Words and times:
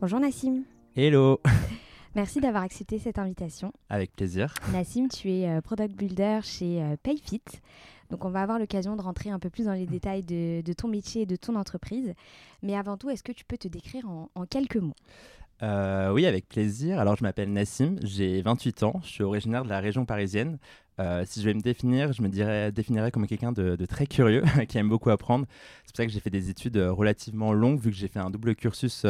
Bonjour 0.00 0.18
Nassim. 0.18 0.62
Hello 0.96 1.42
Merci 2.14 2.40
d'avoir 2.40 2.62
accepté 2.62 2.98
cette 2.98 3.18
invitation. 3.18 3.70
Avec 3.90 4.16
plaisir. 4.16 4.54
Nassim, 4.72 5.08
tu 5.08 5.30
es 5.30 5.46
euh, 5.46 5.60
product 5.60 5.94
builder 5.94 6.40
chez 6.42 6.82
euh, 6.82 6.96
Payfit. 7.02 7.42
Donc 8.08 8.24
on 8.24 8.30
va 8.30 8.40
avoir 8.40 8.58
l'occasion 8.58 8.96
de 8.96 9.02
rentrer 9.02 9.28
un 9.28 9.38
peu 9.38 9.50
plus 9.50 9.66
dans 9.66 9.74
les 9.74 9.84
détails 9.84 10.22
de, 10.22 10.72
ton 10.72 10.88
métier 10.88 11.22
et 11.22 11.26
de 11.26 11.36
ton 11.36 11.54
entreprise. 11.54 12.14
Mais 12.62 12.78
avant 12.78 12.96
tout, 12.96 13.10
est-ce 13.10 13.22
que 13.22 13.32
tu 13.32 13.44
peux 13.44 13.58
te 13.58 13.68
décrire 13.68 14.08
en, 14.08 14.46
quelques 14.46 14.76
mots? 14.76 14.96
Euh, 15.62 16.10
oui, 16.14 16.24
avec 16.24 16.48
plaisir. 16.48 16.98
Alors, 16.98 17.16
je 17.16 17.22
m'appelle 17.22 17.52
Nassim, 17.52 17.96
j'ai 18.02 18.40
28 18.40 18.84
ans, 18.84 19.00
je 19.04 19.08
suis 19.10 19.22
originaire 19.22 19.64
de 19.64 19.68
la 19.68 19.80
région 19.80 20.06
parisienne. 20.06 20.58
Si 21.24 21.40
je 21.40 21.46
vais 21.46 21.54
me 21.54 21.60
définir, 21.60 22.12
je 22.12 22.22
me 22.22 22.28
dirais, 22.28 22.72
définirais 22.72 23.10
comme 23.10 23.26
quelqu'un 23.26 23.52
de, 23.52 23.76
de, 23.76 23.86
très 23.86 24.06
curieux, 24.06 24.42
qui 24.68 24.78
aime 24.78 24.88
beaucoup 24.88 25.10
apprendre. 25.10 25.46
C'est 25.84 25.92
pour 25.92 25.96
ça 25.96 26.06
que 26.06 26.12
j'ai 26.12 26.20
fait 26.20 26.30
des 26.30 26.50
études 26.50 26.76
relativement 26.76 27.52
longues, 27.52 27.80
vu 27.80 27.90
que 27.90 27.96
j'ai 27.96 28.08
fait 28.08 28.18
un 28.18 28.30
double 28.30 28.54
cursus 28.54 29.04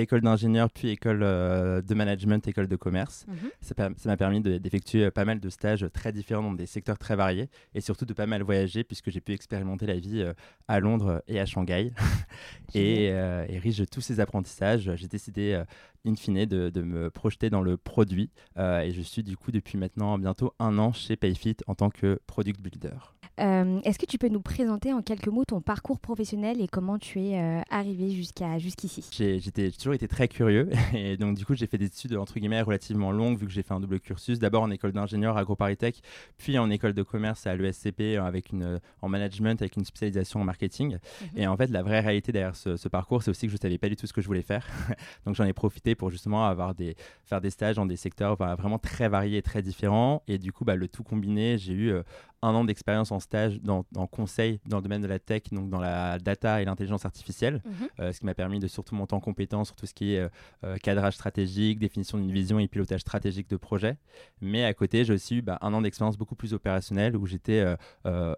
école 0.00 0.20
d'ingénieur, 0.20 0.70
puis 0.70 0.88
école 0.88 1.22
euh, 1.22 1.82
de 1.82 1.94
management, 1.94 2.46
école 2.46 2.68
de 2.68 2.76
commerce. 2.76 3.26
Mhm. 3.28 3.50
Ça 3.60 4.08
m'a 4.08 4.16
permis 4.16 4.40
d'effectuer 4.40 5.04
euh, 5.04 5.10
pas 5.10 5.24
mal 5.24 5.40
de 5.40 5.48
stages 5.48 5.86
très 5.92 6.12
différents 6.12 6.42
dans 6.42 6.52
des 6.52 6.66
secteurs 6.66 6.98
très 6.98 7.16
variés 7.16 7.48
et 7.74 7.80
surtout 7.80 8.04
de 8.04 8.12
pas 8.12 8.26
mal 8.26 8.42
voyager 8.42 8.84
puisque 8.84 9.10
j'ai 9.10 9.20
pu 9.20 9.32
expérimenter 9.32 9.86
la 9.86 9.98
vie 9.98 10.22
euh, 10.22 10.32
à 10.66 10.80
Londres 10.80 11.22
et 11.28 11.40
à 11.40 11.46
Shanghai. 11.46 11.92
et, 12.74 13.04
et, 13.06 13.58
riche 13.58 13.78
de 13.78 13.84
tous 13.84 14.00
ces 14.00 14.20
apprentissages, 14.20 14.90
j'ai 14.94 15.08
décidé 15.08 15.62
in 16.06 16.14
fine 16.14 16.46
de, 16.46 16.70
de, 16.70 16.82
me 16.82 17.10
projeter 17.10 17.50
dans 17.50 17.62
le 17.62 17.76
produit 17.76 18.30
et 18.56 18.90
je 18.92 19.00
suis 19.02 19.22
du 19.22 19.36
coup 19.36 19.52
depuis 19.52 19.78
maintenant 19.78 20.18
bientôt 20.18 20.54
un 20.58 20.78
an 20.78 20.92
chez 20.92 21.16
Payfit 21.16 21.56
en 21.66 21.74
tant 21.74 21.90
que 21.90 22.20
product 22.26 22.60
builder. 22.60 22.96
Euh, 23.40 23.80
est-ce 23.84 23.98
que 23.98 24.06
tu 24.06 24.18
peux 24.18 24.28
nous 24.28 24.40
présenter 24.40 24.92
en 24.92 25.02
quelques 25.02 25.28
mots 25.28 25.44
ton 25.44 25.60
parcours 25.60 26.00
professionnel 26.00 26.60
et 26.60 26.66
comment 26.66 26.98
tu 26.98 27.20
es 27.20 27.40
euh, 27.40 27.60
arrivé 27.70 28.10
jusqu'à 28.10 28.58
jusqu'ici? 28.58 29.04
J'ai 29.12 29.70
toujours 29.72 29.94
été 29.94 30.08
très 30.08 30.28
curieux 30.28 30.70
et 30.94 31.16
donc 31.16 31.36
du 31.36 31.44
coup 31.44 31.54
j'ai 31.54 31.66
fait 31.66 31.78
des 31.78 31.86
études 31.86 32.16
entre 32.16 32.38
guillemets 32.38 32.62
relativement 32.62 33.12
longues 33.12 33.38
vu 33.38 33.46
que 33.46 33.52
j'ai 33.52 33.62
fait 33.62 33.74
un 33.74 33.80
double 33.80 34.00
cursus, 34.00 34.38
d'abord 34.38 34.62
en 34.62 34.70
école 34.70 34.92
d'ingénieur 34.92 35.36
à 35.36 35.40
AgroParisTech, 35.40 36.00
puis 36.36 36.58
en 36.58 36.68
école 36.70 36.94
de 36.94 37.02
commerce 37.02 37.46
à 37.46 37.54
l'ESCP 37.54 38.00
euh, 38.00 38.22
avec 38.22 38.50
une 38.50 38.80
en 39.02 39.08
management 39.08 39.60
avec 39.62 39.76
une 39.76 39.84
spécialisation 39.84 40.40
en 40.40 40.44
marketing. 40.44 40.98
Mhm. 41.20 41.28
Et 41.36 41.46
en 41.46 41.56
fait 41.56 41.70
la 41.70 41.82
vraie 41.82 42.00
réalité 42.00 42.32
derrière 42.32 42.56
ce, 42.56 42.88
parcours 42.88 43.22
c'est 43.22 43.30
aussi 43.30 43.46
que 43.46 43.52
je 43.52 43.58
savais 43.60 43.78
pas 43.78 43.88
du 43.88 43.96
tout 43.96 44.06
ce 44.06 44.12
que 44.12 44.20
je 44.20 44.26
voulais 44.26 44.42
faire. 44.42 44.66
donc 45.26 45.36
j'en 45.36 45.44
ai 45.44 45.52
profité 45.52 45.87
pour 45.94 46.10
justement 46.10 46.46
avoir 46.46 46.74
des 46.74 46.96
faire 47.24 47.40
des 47.40 47.50
stages 47.50 47.76
dans 47.76 47.86
des 47.86 47.96
secteurs 47.96 48.36
vraiment 48.36 48.78
très 48.78 49.08
variés 49.08 49.38
et 49.38 49.42
très 49.42 49.62
différents. 49.62 50.22
Et 50.28 50.38
du 50.38 50.52
coup 50.52 50.64
bah, 50.64 50.76
le 50.76 50.88
tout 50.88 51.02
combiné 51.02 51.58
j'ai 51.58 51.72
eu 51.72 51.94
un 52.42 52.54
an 52.54 52.64
d'expérience 52.64 53.10
en 53.10 53.20
stage 53.20 53.60
dans, 53.60 53.84
en 53.96 54.06
conseil 54.06 54.60
dans 54.66 54.76
le 54.78 54.82
domaine 54.82 55.02
de 55.02 55.06
la 55.06 55.18
tech, 55.18 55.42
donc 55.50 55.70
dans 55.70 55.80
la 55.80 56.18
data 56.18 56.62
et 56.62 56.64
l'intelligence 56.64 57.04
artificielle, 57.04 57.62
mhm. 57.64 57.88
euh, 58.00 58.12
ce 58.12 58.20
qui 58.20 58.26
m'a 58.26 58.34
permis 58.34 58.60
de 58.60 58.68
surtout 58.68 58.94
monter 58.94 59.14
en 59.14 59.20
compétence 59.20 59.68
sur 59.68 59.76
tout 59.76 59.86
ce 59.86 59.94
qui 59.94 60.14
est 60.14 60.20
euh, 60.20 60.28
euh, 60.64 60.76
cadrage 60.76 61.14
stratégique, 61.14 61.78
définition 61.78 62.18
d'une 62.18 62.32
vision 62.32 62.58
et 62.58 62.68
pilotage 62.68 63.00
stratégique 63.00 63.48
de 63.50 63.56
projet. 63.56 63.96
Mais 64.40 64.64
à 64.64 64.72
côté, 64.74 65.04
j'ai 65.04 65.14
aussi 65.14 65.36
eu 65.36 65.42
bah, 65.42 65.58
un 65.62 65.74
an 65.74 65.82
d'expérience 65.82 66.16
beaucoup 66.16 66.36
plus 66.36 66.54
opérationnelle 66.54 67.16
où 67.16 67.26
j'étais 67.26 67.64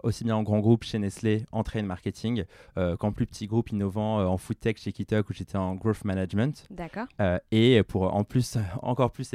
aussi 0.03 0.25
bien 0.25 0.37
en 0.37 0.43
grand 0.43 0.61
groupe 0.61 0.85
chez 0.85 0.99
Nestlé 0.99 1.45
en 1.53 1.63
trade 1.63 1.85
marketing 1.85 2.45
qu'en 2.99 3.13
plus 3.13 3.27
petit 3.27 3.47
groupe 3.47 3.71
innovant 3.71 4.25
en 4.25 4.37
food 4.39 4.59
tech 4.59 4.77
chez 4.79 4.93
Kitok 4.93 5.31
où 5.31 5.33
j'étais 5.33 5.57
en 5.57 5.75
growth 5.75 6.05
management. 6.05 6.67
D'accord. 6.71 7.07
et 7.51 7.83
pour 7.83 8.15
en 8.15 8.25
plus, 8.25 8.57
encore 8.83 9.13
plus 9.13 9.35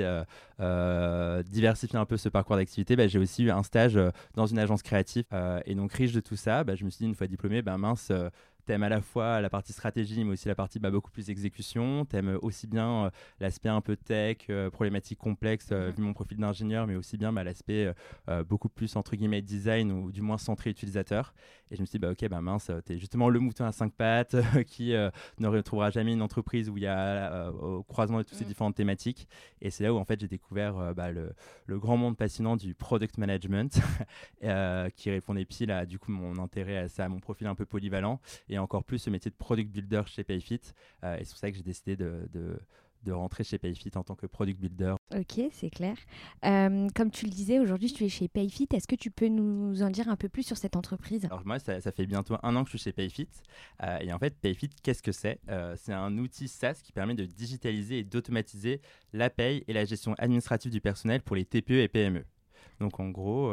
diversifier 1.49 1.99
un 1.99 2.05
peu 2.05 2.17
ce 2.17 2.29
parcours 2.29 2.55
d'activité, 2.55 2.95
bah, 2.95 3.07
j'ai 3.07 3.19
aussi 3.19 3.43
eu 3.43 3.51
un 3.51 3.63
stage 3.63 3.99
dans 4.35 4.45
une 4.45 4.54
agence 4.57 4.83
créative. 4.83 5.25
Euh, 5.33 5.59
et 5.65 5.75
donc, 5.75 5.93
riche 5.93 6.13
de 6.13 6.19
tout 6.19 6.35
ça, 6.35 6.63
bah, 6.63 6.75
je 6.75 6.85
me 6.85 6.89
suis 6.89 6.99
dit, 6.99 7.05
une 7.05 7.15
fois 7.15 7.27
diplômé, 7.27 7.61
ben 7.61 7.77
mince, 7.77 8.09
euh, 8.11 8.29
t'aimes 8.65 8.83
à 8.83 8.89
la 8.89 9.01
fois 9.01 9.41
la 9.41 9.49
partie 9.49 9.73
stratégie, 9.73 10.23
mais 10.23 10.31
aussi 10.31 10.47
la 10.47 10.55
partie 10.55 10.79
bah, 10.79 10.91
beaucoup 10.91 11.11
plus 11.11 11.29
exécution. 11.29 12.05
T'aimes 12.05 12.37
aussi 12.41 12.67
bien 12.67 13.05
euh, 13.05 13.09
l'aspect 13.39 13.69
un 13.69 13.81
peu 13.81 13.95
tech, 13.95 14.37
euh, 14.49 14.69
problématique 14.69 15.19
complexe, 15.19 15.69
euh, 15.71 15.91
vu 15.95 16.03
mon 16.03 16.13
profil 16.13 16.37
d'ingénieur, 16.37 16.87
mais 16.87 16.95
aussi 16.95 17.17
bien 17.17 17.31
bah, 17.31 17.43
l'aspect 17.43 17.93
beaucoup 18.47 18.69
plus 18.69 18.95
entre 18.95 19.15
guillemets 19.15 19.41
design 19.41 19.91
ou 19.91 20.11
du 20.11 20.21
moins 20.21 20.37
centré 20.37 20.69
utilisateur. 20.69 21.33
Et 21.71 21.75
je 21.75 21.81
me 21.81 21.85
suis 21.85 21.97
dit, 21.97 21.99
bah, 21.99 22.11
ok, 22.11 22.27
bah 22.29 22.41
mince, 22.41 22.71
t'es 22.85 22.97
justement 22.97 23.29
le 23.29 23.39
mouton 23.39 23.65
à 23.65 23.71
cinq 23.71 23.93
pattes 23.93 24.35
qui 24.67 24.93
ne 25.39 25.47
retrouvera 25.47 25.89
jamais 25.89 26.13
une 26.13 26.21
entreprise 26.21 26.69
où 26.69 26.77
il 26.77 26.83
y 26.83 26.87
a 26.87 27.51
au 27.51 27.83
croisement 27.83 28.19
de 28.19 28.23
toutes 28.23 28.37
ces 28.37 28.45
mm. 28.45 28.47
différentes 28.47 28.75
thématiques. 28.75 29.27
Et 29.61 29.69
c'est 29.69 29.83
là 29.83 29.93
où 29.93 29.97
en 29.97 30.05
fait 30.05 30.19
j'ai 30.19 30.27
découvert 30.27 30.93
bah, 30.95 31.11
le, 31.11 31.33
le, 31.65 31.79
grand 31.79 31.97
monde 31.97 32.17
passionnant 32.17 32.55
du 32.55 32.73
product 32.73 33.17
management 33.17 33.79
qui 34.95 35.09
répondait 35.11 35.45
pile 35.45 35.71
à 35.71 35.85
du 35.85 35.99
coup 35.99 36.11
mon 36.11 36.37
intérêt 36.41 36.77
à 36.77 36.87
ça, 36.87 37.05
à 37.05 37.09
mon 37.09 37.19
profil 37.19 37.47
un 37.47 37.55
peu 37.55 37.65
polyvalent. 37.65 38.19
Et 38.49 38.54
et 38.55 38.59
encore 38.59 38.83
plus 38.83 38.99
ce 38.99 39.09
métier 39.09 39.29
de 39.29 39.35
product 39.35 39.69
builder 39.71 40.03
chez 40.07 40.23
Payfit. 40.23 40.61
Euh, 41.03 41.17
et 41.17 41.25
c'est 41.25 41.31
pour 41.31 41.39
ça 41.39 41.51
que 41.51 41.57
j'ai 41.57 41.63
décidé 41.63 41.95
de, 41.95 42.27
de, 42.33 43.11
rentrer 43.11 43.43
chez 43.43 43.59
Payfit 43.59 43.91
en 43.95 44.03
tant 44.03 44.15
que 44.15 44.25
product 44.25 44.59
builder. 44.59 44.95
Ok, 45.15 45.39
c'est 45.51 45.69
clair. 45.69 45.95
Euh, 46.43 46.87
comme 46.95 47.11
tu 47.11 47.25
le 47.25 47.31
disais, 47.31 47.59
aujourd'hui 47.59 47.93
tu 47.93 48.03
es 48.03 48.09
chez 48.09 48.27
Payfit. 48.27 48.67
Est-ce 48.73 48.87
que 48.87 48.95
tu 48.95 49.11
peux 49.11 49.27
nous 49.27 49.83
en 49.83 49.91
dire 49.91 50.09
un 50.09 50.15
peu 50.15 50.27
plus 50.27 50.41
sur 50.41 50.57
cette 50.57 50.75
entreprise? 50.75 51.25
Alors 51.25 51.45
moi, 51.45 51.59
ça, 51.59 51.79
fait 51.91 52.07
bientôt 52.07 52.35
un 52.41 52.55
an 52.55 52.63
que 52.63 52.71
je 52.71 52.77
suis 52.77 52.85
chez 52.85 52.93
Payfit. 52.93 53.27
Euh, 53.83 53.99
et 53.99 54.11
en 54.11 54.17
fait, 54.17 54.35
Payfit, 54.39 54.69
qu'est-ce 54.81 55.03
que 55.03 55.11
c'est? 55.11 55.39
C'est 55.77 55.93
un 55.93 56.17
outil 56.17 56.47
SaaS 56.47 56.81
qui 56.83 56.91
permet 56.91 57.13
de 57.13 57.25
digitaliser 57.25 57.99
et 57.99 58.03
d'automatiser 58.03 58.81
la 59.13 59.29
paye 59.29 59.63
et 59.67 59.73
la 59.73 59.85
gestion 59.85 60.15
administrative 60.17 60.71
du 60.71 60.81
personnel 60.81 61.21
pour 61.21 61.35
les 61.35 61.45
TPE 61.45 61.73
et 61.73 61.87
PME. 61.87 62.25
Donc 62.79 62.99
en 62.99 63.09
gros, 63.09 63.51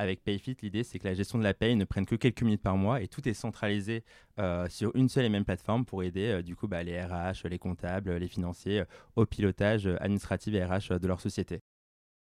avec 0.00 0.24
Payfit, 0.24 0.56
l'idée 0.62 0.82
c'est 0.82 0.98
que 0.98 1.06
la 1.06 1.14
gestion 1.14 1.38
de 1.38 1.44
la 1.44 1.52
paye 1.52 1.76
ne 1.76 1.84
prenne 1.84 2.06
que 2.06 2.14
quelques 2.14 2.42
minutes 2.42 2.62
par 2.62 2.76
mois 2.76 3.02
et 3.02 3.08
tout 3.08 3.28
est 3.28 3.34
centralisé 3.34 4.02
euh, 4.38 4.66
sur 4.68 4.96
une 4.96 5.10
seule 5.10 5.26
et 5.26 5.28
même 5.28 5.44
plateforme 5.44 5.84
pour 5.84 6.02
aider 6.02 6.28
euh, 6.28 6.42
du 6.42 6.56
coup 6.56 6.68
bah, 6.68 6.82
les 6.82 7.00
RH, 7.00 7.46
les 7.48 7.58
comptables, 7.58 8.16
les 8.16 8.28
financiers 8.28 8.80
euh, 8.80 8.84
au 9.16 9.26
pilotage 9.26 9.86
administratif 10.00 10.54
et 10.54 10.64
RH 10.64 10.98
de 10.98 11.06
leur 11.06 11.20
société. 11.20 11.60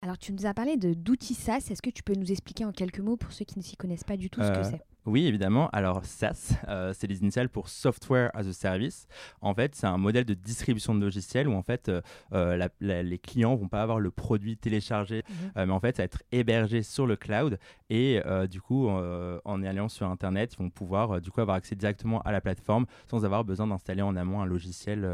Alors 0.02 0.18
tu 0.18 0.34
nous 0.34 0.44
as 0.44 0.52
parlé 0.52 0.76
d'outils 0.76 1.34
SaaS, 1.34 1.68
est-ce 1.70 1.80
que 1.80 1.88
tu 1.88 2.02
peux 2.02 2.14
nous 2.14 2.30
expliquer 2.30 2.66
en 2.66 2.72
quelques 2.72 3.00
mots 3.00 3.16
pour 3.16 3.32
ceux 3.32 3.46
qui 3.46 3.58
ne 3.58 3.64
s'y 3.64 3.76
connaissent 3.76 4.04
pas 4.04 4.18
du 4.18 4.28
tout 4.28 4.42
ce 4.42 4.50
que 4.50 4.62
c'est? 4.62 4.82
Oui, 5.06 5.26
évidemment. 5.26 5.68
Alors, 5.72 6.04
SaaS, 6.04 6.54
euh, 6.68 6.92
c'est 6.96 7.06
les 7.06 7.20
initiales 7.20 7.48
pour 7.48 7.68
Software 7.68 8.30
as 8.34 8.46
a 8.46 8.52
Service. 8.52 9.06
En 9.40 9.54
fait, 9.54 9.74
c'est 9.74 9.86
un 9.86 9.98
modèle 9.98 10.24
de 10.24 10.34
distribution 10.34 10.94
de 10.94 11.00
logiciels 11.00 11.48
où, 11.48 11.52
en 11.52 11.62
fait, 11.62 11.88
euh, 11.88 12.00
euh, 12.32 12.68
les 12.80 13.18
clients 13.18 13.54
vont 13.54 13.68
pas 13.68 13.82
avoir 13.82 14.00
le 14.00 14.10
produit 14.10 14.56
téléchargé, 14.56 15.22
mhm. 15.28 15.66
mais 15.66 15.72
en 15.72 15.80
fait, 15.80 15.96
ça 15.96 16.02
va 16.02 16.06
être 16.06 16.22
hébergé 16.32 16.82
sur 16.82 17.06
le 17.06 17.16
cloud. 17.16 17.58
Et 17.90 18.20
du 18.50 18.60
coup, 18.60 18.88
en 18.88 19.62
allant 19.62 19.88
sur 19.88 20.08
Internet, 20.08 20.54
ils 20.54 20.62
vont 20.62 20.70
pouvoir, 20.70 21.20
du 21.20 21.30
coup, 21.30 21.40
avoir 21.40 21.56
accès 21.56 21.76
directement 21.76 22.20
à 22.22 22.32
la 22.32 22.40
plateforme 22.40 22.86
sans 23.08 23.24
avoir 23.24 23.44
besoin 23.44 23.66
d'installer 23.66 24.02
en 24.02 24.16
amont 24.16 24.40
un 24.40 24.46
logiciel 24.46 25.08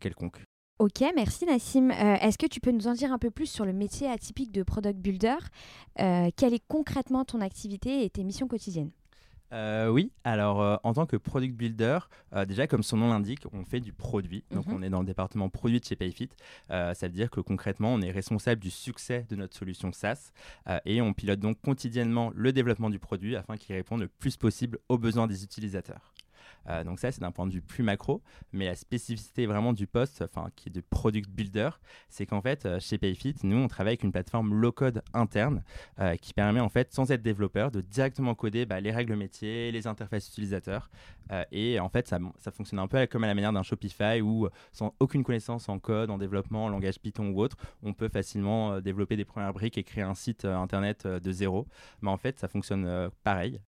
quelconque. 0.00 0.42
Ok, 0.78 1.02
merci 1.14 1.46
Nassim. 1.46 1.90
Est-ce 1.90 2.36
que 2.36 2.46
tu 2.46 2.60
peux 2.60 2.72
nous 2.72 2.88
en 2.88 2.92
dire 2.92 3.12
un 3.12 3.18
peu 3.18 3.30
plus 3.30 3.46
sur 3.46 3.64
le 3.64 3.72
métier 3.72 4.08
atypique 4.08 4.52
de 4.52 4.62
Product 4.62 4.98
Builder? 4.98 5.36
Quelle 5.96 6.54
est 6.54 6.66
concrètement 6.68 7.24
ton 7.24 7.40
activité 7.40 8.04
et 8.04 8.10
tes 8.10 8.24
missions 8.24 8.48
quotidiennes? 8.48 8.90
Euh, 9.52 9.88
oui, 9.88 10.10
alors 10.24 10.60
euh, 10.60 10.76
en 10.82 10.94
tant 10.94 11.06
que 11.06 11.16
product 11.16 11.54
builder, 11.54 11.98
euh, 12.34 12.44
déjà 12.44 12.66
comme 12.66 12.82
son 12.82 12.96
nom 12.96 13.08
l'indique, 13.08 13.44
on 13.52 13.64
fait 13.64 13.80
du 13.80 13.92
produit. 13.92 14.44
Donc 14.50 14.66
mhm. 14.66 14.74
on 14.74 14.82
est 14.82 14.90
dans 14.90 15.00
le 15.00 15.06
département 15.06 15.48
produit 15.48 15.80
de 15.80 15.84
chez 15.84 15.96
Payfit. 15.96 16.30
ça 16.68 16.94
veut 17.02 17.08
dire 17.08 17.30
que 17.30 17.40
concrètement, 17.40 17.94
on 17.94 18.00
est 18.00 18.10
responsable 18.10 18.60
du 18.60 18.70
succès 18.70 19.26
de 19.28 19.36
notre 19.36 19.56
solution 19.56 19.92
SaaS 19.92 20.32
et 20.84 21.00
on 21.00 21.12
pilote 21.12 21.40
donc 21.40 21.60
quotidiennement 21.60 22.32
le 22.34 22.52
développement 22.52 22.90
du 22.90 22.98
produit 22.98 23.36
afin 23.36 23.56
qu'il 23.56 23.74
réponde 23.74 24.00
le 24.00 24.08
plus 24.08 24.36
possible 24.36 24.78
aux 24.88 24.98
besoins 24.98 25.26
des 25.26 25.44
utilisateurs. 25.44 26.12
Donc 26.84 26.98
ça, 26.98 27.12
c'est 27.12 27.20
d'un 27.20 27.32
point 27.32 27.46
de 27.46 27.52
vue 27.52 27.62
plus 27.62 27.82
macro. 27.82 28.22
Mais 28.52 28.66
la 28.66 28.74
spécificité 28.74 29.46
vraiment 29.46 29.72
du 29.72 29.86
poste, 29.86 30.22
enfin 30.22 30.50
qui 30.56 30.68
est 30.68 30.72
de 30.72 30.80
product 30.80 31.30
builder, 31.30 31.70
c'est 32.08 32.26
qu'en 32.26 32.40
fait, 32.40 32.68
chez 32.80 32.98
Payfit, 32.98 33.34
nous, 33.42 33.56
on 33.56 33.68
travaille 33.68 33.92
avec 33.92 34.04
une 34.04 34.12
plateforme 34.12 34.54
low-code 34.54 35.02
interne 35.14 35.62
qui 36.20 36.32
permet 36.34 36.60
en 36.60 36.68
fait, 36.68 36.92
sans 36.92 37.10
être 37.10 37.22
développeur, 37.22 37.70
de 37.70 37.80
directement 37.80 38.34
coder 38.34 38.66
bah, 38.66 38.80
les 38.80 38.90
règles 38.90 39.16
métiers, 39.16 39.70
les 39.72 39.86
interfaces 39.86 40.28
utilisateurs. 40.28 40.90
et 41.52 41.80
en 41.80 41.88
fait, 41.88 42.08
ça, 42.08 42.18
ça, 42.38 42.50
fonctionne 42.50 42.78
un 42.78 42.88
peu 42.88 43.06
comme 43.06 43.24
à 43.24 43.26
la 43.26 43.34
manière 43.34 43.52
d'un 43.52 43.62
Shopify 43.62 44.20
où, 44.20 44.48
sans 44.72 44.94
aucune 45.00 45.24
connaissance 45.24 45.68
en 45.68 45.78
code, 45.78 46.10
en 46.10 46.18
développement, 46.18 46.66
en 46.66 46.68
langage 46.68 47.00
Python 47.00 47.28
ou 47.28 47.40
autre, 47.40 47.56
on 47.82 47.92
peut 47.92 48.08
facilement 48.08 48.80
développer 48.80 49.16
des 49.16 49.24
premières 49.24 49.52
briques 49.52 49.78
et 49.78 49.84
créer 49.84 50.04
un 50.04 50.14
site 50.14 50.44
internet 50.44 51.06
de 51.06 51.32
zéro. 51.32 51.66
Mais 52.02 52.10
en 52.10 52.16
fait, 52.16 52.38
ça 52.38 52.48
fonctionne 52.48 53.10
pareil. 53.22 53.60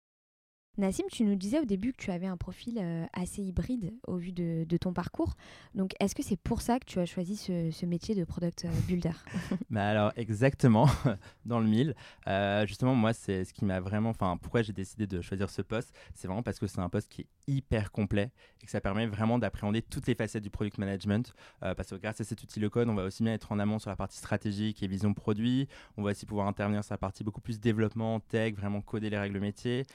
Nassim, 0.77 1.05
tu 1.11 1.23
nous 1.23 1.35
disais 1.35 1.59
au 1.59 1.65
début 1.65 1.91
que 1.91 1.97
tu 1.97 2.11
avais 2.11 2.27
un 2.27 2.37
profil 2.37 2.77
euh, 2.79 3.05
assez 3.11 3.41
hybride 3.41 3.93
au 4.05 4.17
vu 4.17 4.31
de, 4.31 4.77
ton 4.77 4.93
parcours. 4.93 5.35
Donc, 5.73 5.93
est-ce 5.99 6.13
que 6.13 6.21
c'est 6.21 6.37
pour 6.37 6.61
ça 6.61 6.77
que 6.77 6.85
tu 6.85 6.99
as 6.99 7.07
choisi 7.07 7.35
ce, 7.35 7.85
métier 7.87 8.13
de 8.13 8.23
product 8.23 8.65
euh, 8.65 8.69
builder? 8.87 9.09
Bah 9.71 9.87
Alors, 9.87 10.13
exactement, 10.17 10.87
dans 11.45 11.59
le 11.59 11.65
mille. 11.65 11.95
Euh, 12.27 12.67
justement, 12.67 12.93
moi, 12.93 13.13
c'est 13.13 13.43
ce 13.43 13.53
qui 13.53 13.65
m'a 13.65 13.79
vraiment. 13.79 14.11
Enfin, 14.11 14.37
pourquoi 14.39 14.61
j'ai 14.61 14.71
décidé 14.71 15.07
de 15.07 15.19
choisir 15.21 15.49
ce 15.49 15.63
poste 15.63 15.95
C'est 16.13 16.27
vraiment 16.27 16.43
parce 16.43 16.59
que 16.59 16.67
c'est 16.67 16.79
un 16.79 16.89
poste 16.89 17.09
qui 17.09 17.21
est 17.21 17.27
hyper 17.47 17.91
complet 17.91 18.31
et 18.61 18.65
que 18.65 18.71
ça 18.71 18.79
permet 18.79 19.07
vraiment 19.07 19.39
d'appréhender 19.39 19.81
toutes 19.81 20.05
les 20.05 20.15
facettes 20.15 20.43
du 20.43 20.51
product 20.51 20.77
management. 20.77 21.33
parce 21.59 21.89
que 21.89 21.95
grâce 21.95 22.21
à 22.21 22.23
cet 22.23 22.43
outil 22.43 22.59
le 22.59 22.69
code, 22.69 22.87
on 22.87 22.93
va 22.93 23.03
aussi 23.03 23.23
bien 23.23 23.33
être 23.33 23.51
en 23.51 23.57
amont 23.57 23.79
sur 23.79 23.89
la 23.89 23.95
partie 23.95 24.17
stratégique 24.17 24.83
et 24.83 24.87
vision 24.87 25.13
produit. 25.15 25.67
On 25.97 26.03
va 26.03 26.11
aussi 26.11 26.27
pouvoir 26.27 26.47
intervenir 26.47 26.83
sur 26.83 26.93
la 26.93 26.99
partie 26.99 27.23
beaucoup 27.23 27.41
plus 27.41 27.59
développement, 27.59 28.19
tech, 28.19 28.53
vraiment 28.53 28.81
coder 28.81 29.09
les 29.09 29.17
règles 29.17 29.39
métiers. 29.39 29.85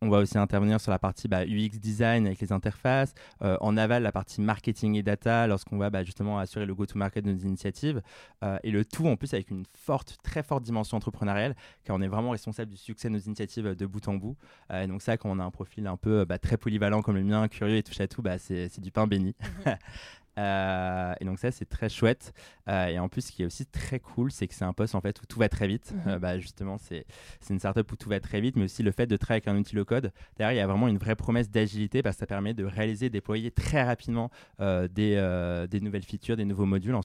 On 0.00 0.10
va 0.10 0.18
aussi 0.18 0.38
intervenir 0.38 0.80
sur 0.80 0.92
la 0.92 1.00
partie 1.00 1.26
bah, 1.26 1.44
UX 1.44 1.80
design 1.80 2.26
avec 2.26 2.40
les 2.40 2.52
interfaces. 2.52 3.14
Euh, 3.42 3.56
en 3.60 3.76
aval, 3.76 4.04
la 4.04 4.12
partie 4.12 4.40
marketing 4.40 4.94
et 4.94 5.02
data 5.02 5.48
lorsqu'on 5.48 5.76
va 5.76 5.90
bah, 5.90 6.04
justement 6.04 6.38
assurer 6.38 6.66
le 6.66 6.74
go-to-market 6.74 7.24
de 7.24 7.32
nos 7.32 7.38
initiatives. 7.38 8.00
Euh, 8.44 8.58
et 8.62 8.70
le 8.70 8.84
tout 8.84 9.08
en 9.08 9.16
plus 9.16 9.34
avec 9.34 9.50
une 9.50 9.64
forte, 9.74 10.18
très 10.22 10.44
forte 10.44 10.62
dimension 10.62 10.96
entrepreneuriale, 10.96 11.56
car 11.82 11.96
on 11.96 12.00
est 12.00 12.06
vraiment 12.06 12.30
responsable 12.30 12.70
du 12.70 12.76
succès 12.76 13.08
de 13.08 13.14
nos 13.14 13.20
initiatives 13.20 13.74
de 13.74 13.86
bout 13.86 14.06
en 14.06 14.14
bout. 14.14 14.36
Euh, 14.70 14.84
et 14.84 14.86
donc 14.86 15.02
ça, 15.02 15.16
quand 15.16 15.30
on 15.30 15.40
a 15.40 15.44
un 15.44 15.50
profil 15.50 15.88
un 15.88 15.96
peu 15.96 16.24
bah, 16.24 16.38
très 16.38 16.56
polyvalent 16.56 17.02
comme 17.02 17.16
le 17.16 17.24
mien, 17.24 17.48
curieux 17.48 17.76
et 17.76 17.82
touche 17.82 18.00
à 18.00 18.06
tout, 18.06 18.22
c'est 18.38 18.80
du 18.80 18.92
pain 18.92 19.08
béni. 19.08 19.34
Euh, 20.38 21.14
et 21.20 21.24
donc 21.24 21.38
ça, 21.38 21.50
c'est 21.50 21.64
très 21.64 21.88
chouette. 21.88 22.32
Euh, 22.68 22.86
et 22.86 22.98
en 22.98 23.08
plus, 23.08 23.22
ce 23.22 23.32
qui 23.32 23.42
est 23.42 23.46
aussi 23.46 23.66
très 23.66 23.98
cool, 23.98 24.30
c'est 24.30 24.46
que 24.46 24.54
c'est 24.54 24.64
un 24.64 24.72
poste 24.72 24.94
en 24.94 25.00
fait 25.00 25.20
où 25.20 25.26
tout 25.26 25.38
va 25.38 25.48
très 25.48 25.66
vite. 25.66 25.92
Mhm. 25.92 26.12
Euh, 26.12 26.18
bah, 26.18 26.38
justement, 26.38 26.78
c'est 26.78 27.04
une 27.50 27.58
startup 27.58 27.90
où 27.90 27.96
tout 27.96 28.08
va 28.08 28.20
très 28.20 28.40
vite, 28.40 28.56
mais 28.56 28.64
aussi 28.64 28.82
le 28.82 28.92
fait 28.92 29.06
de 29.06 29.16
travailler 29.16 29.42
avec 29.44 29.48
un 29.48 29.58
outil 29.58 29.74
low-code. 29.76 30.12
Derrière, 30.36 30.52
il 30.52 30.58
y 30.58 30.62
a 30.62 30.66
vraiment 30.66 30.88
une 30.88 30.98
vraie 30.98 31.16
promesse 31.16 31.50
d'agilité 31.50 32.02
parce 32.02 32.16
que 32.16 32.20
ça 32.20 32.26
permet 32.26 32.54
de 32.54 32.64
réaliser, 32.64 33.10
déployer 33.10 33.50
très 33.50 33.82
rapidement 33.82 34.30
des, 34.58 35.66
des 35.70 35.80
nouvelles 35.80 36.04
features, 36.04 36.36
des 36.36 36.44
nouveaux 36.44 36.66
modules. 36.66 36.96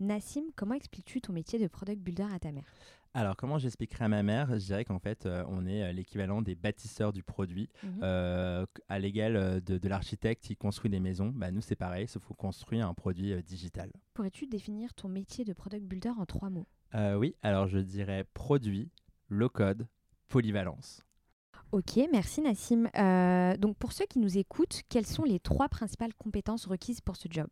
Nassim, 0.00 0.44
comment 0.54 0.74
expliques-tu 0.74 1.20
ton 1.20 1.32
métier 1.32 1.58
de 1.58 1.66
product 1.66 2.00
builder 2.00 2.26
à 2.32 2.38
ta 2.38 2.52
mère? 2.52 2.62
Alors, 3.14 3.36
comment 3.36 3.58
j'expliquerai 3.58 4.04
à 4.04 4.08
ma 4.08 4.22
mère? 4.22 4.48
Je 4.52 4.66
dirais 4.66 4.84
qu'en 4.84 4.98
fait, 4.98 5.26
euh, 5.26 5.42
on 5.48 5.66
est 5.66 5.82
euh, 5.82 5.92
l'équivalent 5.92 6.42
des 6.42 6.54
bâtisseurs 6.54 7.12
du 7.12 7.22
produit. 7.22 7.68
Mhm. 7.82 8.00
Euh, 8.02 8.66
à 8.88 8.98
l'égal 8.98 9.62
de, 9.62 9.88
l'architecte 9.88 10.44
qui 10.44 10.56
construit 10.56 10.90
des 10.90 11.00
maisons, 11.00 11.32
bah, 11.34 11.50
nous, 11.50 11.60
c'est 11.60 11.76
pareil, 11.76 12.06
sauf 12.06 12.24
qu'on 12.24 12.34
construit 12.34 12.80
un 12.80 12.94
produit 12.94 13.42
digital. 13.42 13.90
Pourrais-tu 14.14 14.46
définir 14.46 14.94
ton 14.94 15.08
métier 15.08 15.44
de 15.44 15.52
product 15.52 15.84
builder 15.84 16.10
en 16.10 16.26
trois 16.26 16.50
mots? 16.50 16.66
Oui, 16.94 17.34
alors 17.42 17.66
je 17.66 17.78
dirais 17.78 18.24
produit, 18.32 18.90
low 19.28 19.50
code, 19.50 19.86
polyvalence. 20.28 21.02
Ok, 21.70 22.00
merci 22.10 22.40
Nassim. 22.40 22.88
donc 23.58 23.76
pour 23.76 23.92
ceux 23.92 24.06
qui 24.06 24.18
nous 24.18 24.38
écoutent, 24.38 24.82
quelles 24.88 25.06
sont 25.06 25.24
les 25.24 25.38
trois 25.38 25.68
principales 25.68 26.14
compétences 26.14 26.66
requises 26.66 27.02
pour 27.02 27.16
ce 27.16 27.28
job? 27.30 27.48